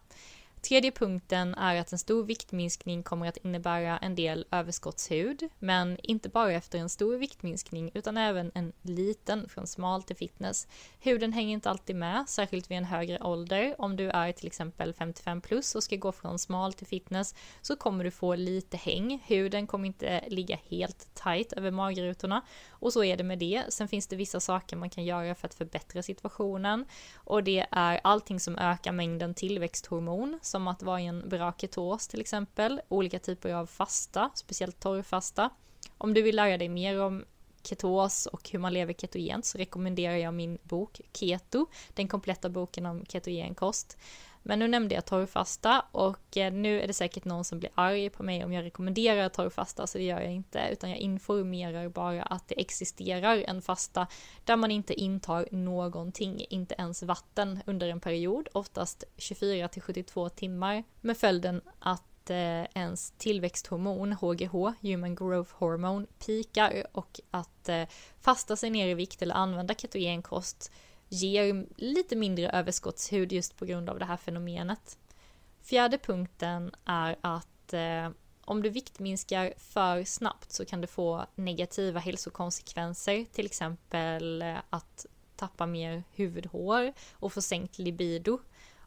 Tredje 0.61 0.91
punkten 0.91 1.55
är 1.55 1.75
att 1.75 1.91
en 1.91 1.97
stor 1.97 2.23
viktminskning 2.23 3.03
kommer 3.03 3.27
att 3.27 3.37
innebära 3.37 3.97
en 3.97 4.15
del 4.15 4.45
överskottshud, 4.51 5.49
men 5.59 5.97
inte 6.03 6.29
bara 6.29 6.51
efter 6.51 6.79
en 6.79 6.89
stor 6.89 7.17
viktminskning 7.17 7.91
utan 7.93 8.17
även 8.17 8.51
en 8.53 8.73
liten 8.81 9.49
från 9.49 9.67
smal 9.67 10.03
till 10.03 10.15
fitness. 10.15 10.67
Huden 10.99 11.33
hänger 11.33 11.53
inte 11.53 11.69
alltid 11.69 11.95
med, 11.95 12.29
särskilt 12.29 12.71
vid 12.71 12.77
en 12.77 12.85
högre 12.85 13.19
ålder. 13.19 13.75
Om 13.77 13.95
du 13.95 14.09
är 14.09 14.31
till 14.31 14.47
exempel 14.47 14.93
55 14.93 15.41
plus 15.41 15.75
och 15.75 15.83
ska 15.83 15.95
gå 15.95 16.11
från 16.11 16.39
smal 16.39 16.73
till 16.73 16.87
fitness 16.87 17.35
så 17.61 17.75
kommer 17.75 18.03
du 18.03 18.11
få 18.11 18.35
lite 18.35 18.77
häng. 18.77 19.23
Huden 19.25 19.67
kommer 19.67 19.85
inte 19.85 20.23
ligga 20.27 20.59
helt 20.69 21.13
tight 21.13 21.53
över 21.53 21.71
magrutorna 21.71 22.41
och 22.81 22.93
så 22.93 23.03
är 23.03 23.17
det 23.17 23.23
med 23.23 23.39
det. 23.39 23.63
Sen 23.69 23.87
finns 23.87 24.07
det 24.07 24.15
vissa 24.15 24.39
saker 24.39 24.77
man 24.77 24.89
kan 24.89 25.03
göra 25.03 25.35
för 25.35 25.47
att 25.47 25.53
förbättra 25.53 26.03
situationen 26.03 26.85
och 27.15 27.43
det 27.43 27.65
är 27.71 27.99
allting 28.03 28.39
som 28.39 28.57
ökar 28.57 28.91
mängden 28.91 29.33
tillväxthormon 29.33 30.39
som 30.41 30.67
att 30.67 30.83
vara 30.83 31.01
i 31.01 31.05
en 31.05 31.29
bra 31.29 31.53
ketos 31.57 32.07
till 32.07 32.21
exempel, 32.21 32.81
olika 32.87 33.19
typer 33.19 33.53
av 33.53 33.65
fasta, 33.65 34.31
speciellt 34.35 34.79
torrfasta. 34.79 35.49
Om 35.97 36.13
du 36.13 36.21
vill 36.21 36.35
lära 36.35 36.57
dig 36.57 36.69
mer 36.69 37.01
om 37.01 37.25
ketos 37.63 38.25
och 38.25 38.49
hur 38.49 38.59
man 38.59 38.73
lever 38.73 38.93
ketogent 38.93 39.45
så 39.45 39.57
rekommenderar 39.57 40.15
jag 40.15 40.33
min 40.33 40.57
bok 40.63 41.01
Keto, 41.13 41.65
den 41.93 42.07
kompletta 42.07 42.49
boken 42.49 42.85
om 42.85 43.05
ketogen 43.05 43.55
kost. 43.55 43.97
Men 44.43 44.59
nu 44.59 44.67
nämnde 44.67 44.95
jag 44.95 45.05
torrfasta 45.05 45.85
och 45.91 46.37
eh, 46.37 46.53
nu 46.53 46.81
är 46.81 46.87
det 46.87 46.93
säkert 46.93 47.25
någon 47.25 47.43
som 47.43 47.59
blir 47.59 47.71
arg 47.75 48.09
på 48.09 48.23
mig 48.23 48.45
om 48.45 48.53
jag 48.53 48.65
rekommenderar 48.65 49.29
torrfasta 49.29 49.87
så 49.87 49.97
det 49.97 50.03
gör 50.03 50.21
jag 50.21 50.33
inte 50.33 50.69
utan 50.71 50.89
jag 50.89 50.99
informerar 50.99 51.89
bara 51.89 52.23
att 52.23 52.47
det 52.47 52.61
existerar 52.61 53.37
en 53.37 53.61
fasta 53.61 54.07
där 54.45 54.55
man 54.55 54.71
inte 54.71 54.93
intar 54.93 55.47
någonting, 55.51 56.45
inte 56.49 56.75
ens 56.77 57.03
vatten 57.03 57.59
under 57.65 57.89
en 57.89 57.99
period, 57.99 58.47
oftast 58.53 59.03
24 59.17 59.67
till 59.67 59.81
72 59.81 60.29
timmar 60.29 60.83
med 61.01 61.17
följden 61.17 61.61
att 61.79 62.03
eh, 62.31 62.65
ens 62.73 63.11
tillväxthormon, 63.11 64.13
HGH, 64.13 64.73
Human 64.81 65.15
Growth 65.15 65.51
Hormone, 65.53 66.05
pikar 66.25 66.83
och 66.91 67.19
att 67.31 67.69
eh, 67.69 67.83
fasta 68.19 68.55
sig 68.55 68.69
ner 68.69 68.87
i 68.87 68.93
vikt 68.93 69.21
eller 69.21 69.35
använda 69.35 69.73
ketogenkost 69.73 70.71
ger 71.09 71.65
lite 71.75 72.15
mindre 72.15 72.49
överskottshud 72.49 73.31
just 73.31 73.57
på 73.57 73.65
grund 73.65 73.89
av 73.89 73.99
det 73.99 74.05
här 74.05 74.17
fenomenet. 74.17 74.97
Fjärde 75.61 75.97
punkten 75.97 76.75
är 76.85 77.15
att 77.21 77.73
eh, 77.73 78.09
om 78.45 78.61
du 78.61 78.69
viktminskar 78.69 79.53
för 79.57 80.03
snabbt 80.03 80.51
så 80.51 80.65
kan 80.65 80.81
du 80.81 80.87
få 80.87 81.25
negativa 81.35 81.99
hälsokonsekvenser, 81.99 83.25
till 83.31 83.45
exempel 83.45 84.41
eh, 84.41 84.57
att 84.69 85.05
tappa 85.35 85.65
mer 85.65 86.03
huvudhår 86.13 86.93
och 87.13 87.33
få 87.33 87.41
sänkt 87.41 87.79
libido. 87.79 88.39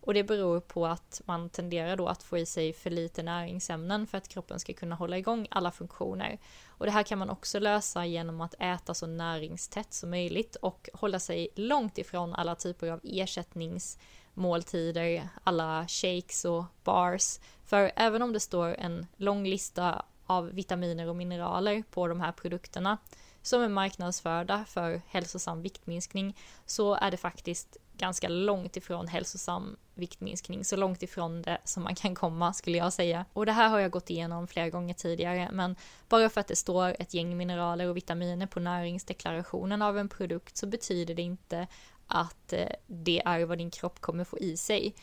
Och 0.05 0.15
det 0.15 0.25
beror 0.25 0.61
på 0.61 0.87
att 0.87 1.21
man 1.25 1.51
tenderar 1.51 1.97
då 1.97 2.09
att 2.09 2.23
få 2.23 2.39
i 2.39 2.47
sig 2.47 2.73
för 2.73 2.91
lite 2.91 3.23
näringsämnen 3.23 4.07
för 4.07 4.19
att 4.19 4.29
kroppen 4.29 4.61
ska 4.61 4.73
kunna 4.73 4.95
hålla 4.95 5.19
igång 5.19 5.47
alla 5.51 5.71
funktioner. 5.71 6.39
Och 6.69 6.87
det 6.87 6.93
här 6.93 7.03
kan 7.03 7.19
man 7.19 7.31
också 7.31 7.59
lösa 7.59 8.07
genom 8.07 8.41
att 8.41 8.55
äta 8.59 8.95
så 8.95 9.07
näringstätt 9.07 9.95
som 9.95 10.11
möjligt 10.11 10.57
och 10.57 10.89
hålla 10.93 11.19
sig 11.19 11.49
långt 11.55 11.99
ifrån 11.99 12.35
alla 12.35 12.55
typer 12.55 12.91
av 12.91 13.01
ersättningsmåltider, 13.03 15.29
alla 15.45 15.87
shakes 15.89 16.45
och 16.45 16.65
bars. 16.85 17.39
För 17.65 17.93
även 17.97 18.23
om 18.23 18.33
det 18.33 18.41
står 18.41 18.69
en 18.69 19.07
lång 19.17 19.47
lista 19.47 20.05
av 20.27 20.47
vitaminer 20.47 21.09
och 21.09 21.17
mineraler 21.17 21.83
på 21.91 22.09
de 22.09 22.21
här 22.21 22.33
produkterna 22.33 22.99
som 23.43 23.63
är 23.63 23.69
marknadsförda 23.69 24.65
för 24.69 25.03
hälsosam 25.09 25.63
viktminskning 25.63 26.37
så 26.67 26.95
är 26.95 27.11
det 27.11 27.17
faktiskt 27.17 27.77
ganska 27.97 28.29
långt 28.29 28.77
ifrån 28.77 29.09
hälsosam 29.09 29.77
viktminskning, 29.95 30.65
så 30.65 30.77
långt 30.77 31.03
ifrån 31.03 31.43
det 31.43 31.59
som 31.65 31.83
man 31.83 31.95
kan 31.95 32.15
komma 32.15 32.53
skulle 32.53 32.79
jag 32.79 32.93
säga. 32.93 33.25
Och 33.33 33.47
det 33.47 33.53
här 33.53 33.69
har 33.69 33.79
jag 33.79 33.91
gått 33.91 34.11
igenom 34.11 34.47
flera 34.47 34.71
gånger 34.71 34.95
tidigare, 34.95 35.49
men 35.53 35.77
bara 36.09 36.29
för 36.29 36.41
att 36.41 36.49
det 36.49 36.57
står 36.57 36.97
ett 36.99 37.15
gäng 37.15 37.37
mineraler 37.37 37.89
och 37.89 37.97
vitaminer 37.97 38.47
på 38.47 38.61
näringsdeklarationen 38.61 39.83
av 39.83 39.99
en 39.99 40.09
produkt 40.09 40.57
så 40.57 40.67
betyder 40.67 41.15
det 41.15 41.23
inte 41.23 41.67
att 42.07 42.53
eh, 42.53 42.69
det 42.87 43.23
är 43.25 43.45
vad 43.45 43.59
din 43.59 43.71
kropp 43.71 44.01
kommer 44.01 44.25
få 44.25 44.39
i 44.39 44.57
sig. 44.57 44.95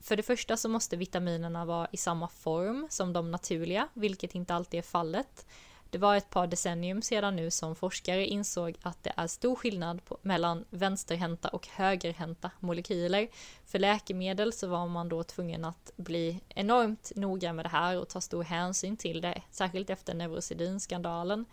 För 0.00 0.16
det 0.16 0.22
första 0.22 0.56
så 0.56 0.68
måste 0.68 0.96
vitaminerna 0.96 1.64
vara 1.64 1.88
i 1.92 1.96
samma 1.96 2.28
form 2.28 2.86
som 2.90 3.12
de 3.12 3.30
naturliga, 3.30 3.88
vilket 3.94 4.34
inte 4.34 4.54
alltid 4.54 4.78
är 4.78 4.82
fallet. 4.82 5.46
Det 5.92 5.98
var 5.98 6.16
ett 6.16 6.30
par 6.30 6.46
decennium 6.46 7.02
sedan 7.02 7.36
nu 7.36 7.50
som 7.50 7.76
forskare 7.76 8.26
insåg 8.26 8.76
att 8.82 9.02
det 9.02 9.12
är 9.16 9.26
stor 9.26 9.56
skillnad 9.56 10.04
på, 10.04 10.18
mellan 10.22 10.64
vänsterhänta 10.70 11.48
och 11.48 11.68
högerhänta 11.68 12.50
molekyler. 12.60 13.28
För 13.66 13.78
läkemedel 13.78 14.52
så 14.52 14.66
var 14.68 14.88
man 14.88 15.08
då 15.08 15.22
tvungen 15.22 15.64
att 15.64 15.92
bli 15.96 16.40
enormt 16.48 17.12
noga 17.16 17.52
med 17.52 17.64
det 17.64 17.68
här 17.68 18.00
och 18.00 18.08
ta 18.08 18.20
stor 18.20 18.42
hänsyn 18.42 18.96
till 18.96 19.20
det, 19.20 19.42
särskilt 19.50 19.90
efter 19.90 20.14
neurosedynskandalen. 20.14 21.44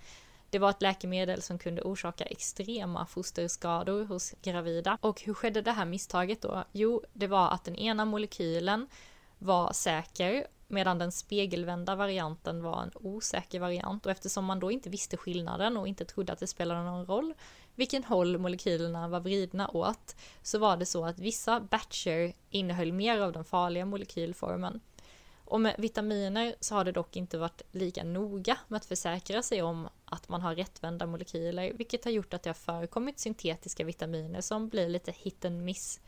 Det 0.49 0.59
var 0.59 0.69
ett 0.69 0.81
läkemedel 0.81 1.41
som 1.41 1.59
kunde 1.59 1.81
orsaka 1.81 2.23
extrema 2.23 3.05
fosterskador 3.05 4.05
hos 4.05 4.33
gravida. 4.41 4.97
Och 5.01 5.21
hur 5.21 5.33
skedde 5.33 5.61
det 5.61 5.71
här 5.71 5.85
misstaget 5.85 6.41
då? 6.41 6.63
Jo, 6.71 7.03
det 7.13 7.27
var 7.27 7.51
att 7.51 7.63
den 7.63 7.75
ena 7.75 8.05
molekylen 8.05 8.87
var 9.37 9.73
säker 9.73 10.47
medan 10.69 10.97
den 10.97 11.11
spegelvända 11.11 11.95
varianten 11.95 12.63
var 12.63 12.81
en 12.83 12.91
osäker 12.93 13.59
variant 13.59 14.05
och 14.05 14.11
eftersom 14.11 14.45
man 14.45 14.59
då 14.59 14.71
inte 14.71 14.89
visste 14.89 15.17
skillnaden 15.17 15.77
och 15.77 15.87
inte 15.87 16.05
trodde 16.05 16.33
att 16.33 16.39
det 16.39 16.47
spelade 16.47 16.83
någon 16.83 17.05
roll 17.05 17.33
vilken 17.75 18.03
håll 18.03 18.37
molekylerna 18.37 19.07
var 19.07 19.19
vridna 19.19 19.67
åt 19.67 20.15
så 20.41 20.59
var 20.59 20.77
det 20.77 20.85
så 20.85 21.05
att 21.05 21.19
vissa 21.19 21.59
batcher 21.59 22.33
innehöll 22.49 22.93
mer 22.93 23.19
av 23.19 23.31
den 23.31 23.45
farliga 23.45 23.85
molekylformen. 23.85 24.81
Och 25.45 25.61
med 25.61 25.75
vitaminer 25.77 26.55
så 26.59 26.75
har 26.75 26.85
det 26.85 26.91
dock 26.91 27.15
inte 27.15 27.37
varit 27.37 27.61
lika 27.71 28.03
noga 28.03 28.57
med 28.67 28.77
att 28.77 28.85
försäkra 28.85 29.41
sig 29.41 29.61
om 29.61 29.89
att 30.05 30.29
man 30.29 30.41
har 30.41 30.55
rättvända 30.55 31.05
molekyler, 31.05 31.73
vilket 31.73 32.03
har 32.03 32.11
gjort 32.11 32.33
att 32.33 32.43
det 32.43 32.49
har 32.49 32.53
förekommit 32.53 33.19
syntetiska 33.19 33.83
vitaminer 33.83 34.41
som 34.41 34.69
blir 34.69 34.89
lite 34.89 35.11
hit 35.11 35.45
and 35.45 35.63
miss. 35.63 35.99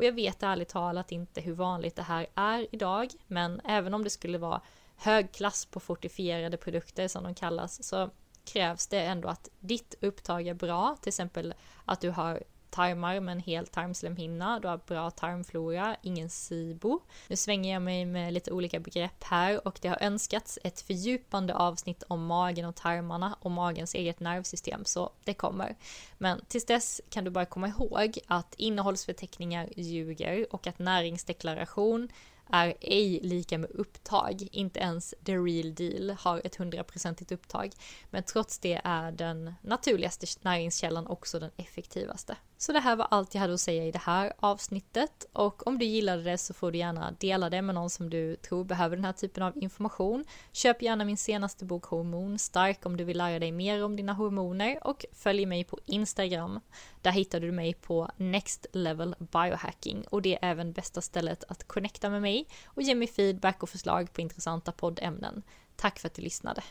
Och 0.00 0.06
jag 0.06 0.12
vet 0.12 0.42
ärligt 0.42 0.68
talat 0.68 1.12
inte 1.12 1.40
hur 1.40 1.54
vanligt 1.54 1.96
det 1.96 2.02
här 2.02 2.26
är 2.34 2.66
idag, 2.72 3.08
men 3.26 3.60
även 3.64 3.94
om 3.94 4.04
det 4.04 4.10
skulle 4.10 4.38
vara 4.38 4.60
hög 4.96 5.32
klass 5.32 5.66
på 5.66 5.80
fortifierade 5.80 6.56
produkter 6.56 7.08
som 7.08 7.24
de 7.24 7.34
kallas 7.34 7.82
så 7.84 8.10
krävs 8.44 8.86
det 8.86 9.00
ändå 9.00 9.28
att 9.28 9.48
ditt 9.58 9.94
upptag 10.00 10.46
är 10.46 10.54
bra, 10.54 10.96
till 11.00 11.08
exempel 11.08 11.54
att 11.84 12.00
du 12.00 12.10
har 12.10 12.42
tarmar 12.70 13.20
med 13.20 13.32
en 13.32 13.40
hel 13.40 13.66
tarmslemhinna, 13.66 14.60
du 14.60 14.68
har 14.68 14.80
bra 14.86 15.10
tarmflora, 15.10 15.96
ingen 16.02 16.30
SIBO. 16.30 17.00
Nu 17.28 17.36
svänger 17.36 17.72
jag 17.72 17.82
mig 17.82 18.04
med 18.04 18.32
lite 18.32 18.52
olika 18.52 18.80
begrepp 18.80 19.24
här 19.24 19.66
och 19.66 19.78
det 19.82 19.88
har 19.88 20.02
önskats 20.02 20.58
ett 20.64 20.80
fördjupande 20.80 21.54
avsnitt 21.54 22.02
om 22.08 22.26
magen 22.26 22.64
och 22.64 22.76
tarmarna 22.76 23.36
och 23.40 23.50
magens 23.50 23.94
eget 23.94 24.20
nervsystem, 24.20 24.84
så 24.84 25.12
det 25.24 25.34
kommer. 25.34 25.76
Men 26.18 26.44
tills 26.48 26.66
dess 26.66 27.00
kan 27.08 27.24
du 27.24 27.30
bara 27.30 27.46
komma 27.46 27.68
ihåg 27.68 28.18
att 28.26 28.54
innehållsförteckningar 28.54 29.68
ljuger 29.76 30.46
och 30.54 30.66
att 30.66 30.78
näringsdeklaration 30.78 32.08
är 32.52 32.74
ej 32.80 33.20
lika 33.22 33.58
med 33.58 33.70
upptag. 33.70 34.48
Inte 34.52 34.80
ens 34.80 35.14
the 35.24 35.36
real 35.36 35.74
deal 35.74 36.10
har 36.10 36.40
ett 36.44 36.56
hundraprocentigt 36.56 37.32
upptag. 37.32 37.72
Men 38.10 38.22
trots 38.22 38.58
det 38.58 38.80
är 38.84 39.12
den 39.12 39.54
naturligaste 39.62 40.26
näringskällan 40.42 41.06
också 41.06 41.40
den 41.40 41.50
effektivaste. 41.56 42.36
Så 42.62 42.72
det 42.72 42.80
här 42.80 42.96
var 42.96 43.06
allt 43.10 43.34
jag 43.34 43.40
hade 43.40 43.54
att 43.54 43.60
säga 43.60 43.84
i 43.84 43.90
det 43.90 43.98
här 43.98 44.32
avsnittet 44.38 45.26
och 45.32 45.66
om 45.66 45.78
du 45.78 45.84
gillade 45.84 46.22
det 46.22 46.38
så 46.38 46.54
får 46.54 46.72
du 46.72 46.78
gärna 46.78 47.10
dela 47.10 47.50
det 47.50 47.62
med 47.62 47.74
någon 47.74 47.90
som 47.90 48.10
du 48.10 48.36
tror 48.36 48.64
behöver 48.64 48.96
den 48.96 49.04
här 49.04 49.12
typen 49.12 49.42
av 49.42 49.58
information. 49.58 50.24
Köp 50.52 50.82
gärna 50.82 51.04
min 51.04 51.16
senaste 51.16 51.64
bok 51.64 51.84
Hormonstark 51.84 52.86
om 52.86 52.96
du 52.96 53.04
vill 53.04 53.18
lära 53.18 53.38
dig 53.38 53.52
mer 53.52 53.84
om 53.84 53.96
dina 53.96 54.12
hormoner 54.12 54.86
och 54.86 55.04
följ 55.12 55.46
mig 55.46 55.64
på 55.64 55.78
Instagram. 55.86 56.60
Där 57.02 57.10
hittar 57.10 57.40
du 57.40 57.52
mig 57.52 57.74
på 57.74 58.10
Next 58.16 58.66
Level 58.72 59.14
Biohacking 59.18 60.04
och 60.10 60.22
det 60.22 60.34
är 60.34 60.50
även 60.50 60.72
bästa 60.72 61.00
stället 61.00 61.44
att 61.48 61.68
connecta 61.68 62.10
med 62.10 62.22
mig 62.22 62.46
och 62.64 62.82
ge 62.82 62.94
mig 62.94 63.08
feedback 63.08 63.62
och 63.62 63.68
förslag 63.68 64.12
på 64.12 64.20
intressanta 64.20 64.72
poddämnen. 64.72 65.42
Tack 65.76 65.98
för 65.98 66.06
att 66.06 66.14
du 66.14 66.22
lyssnade. 66.22 66.62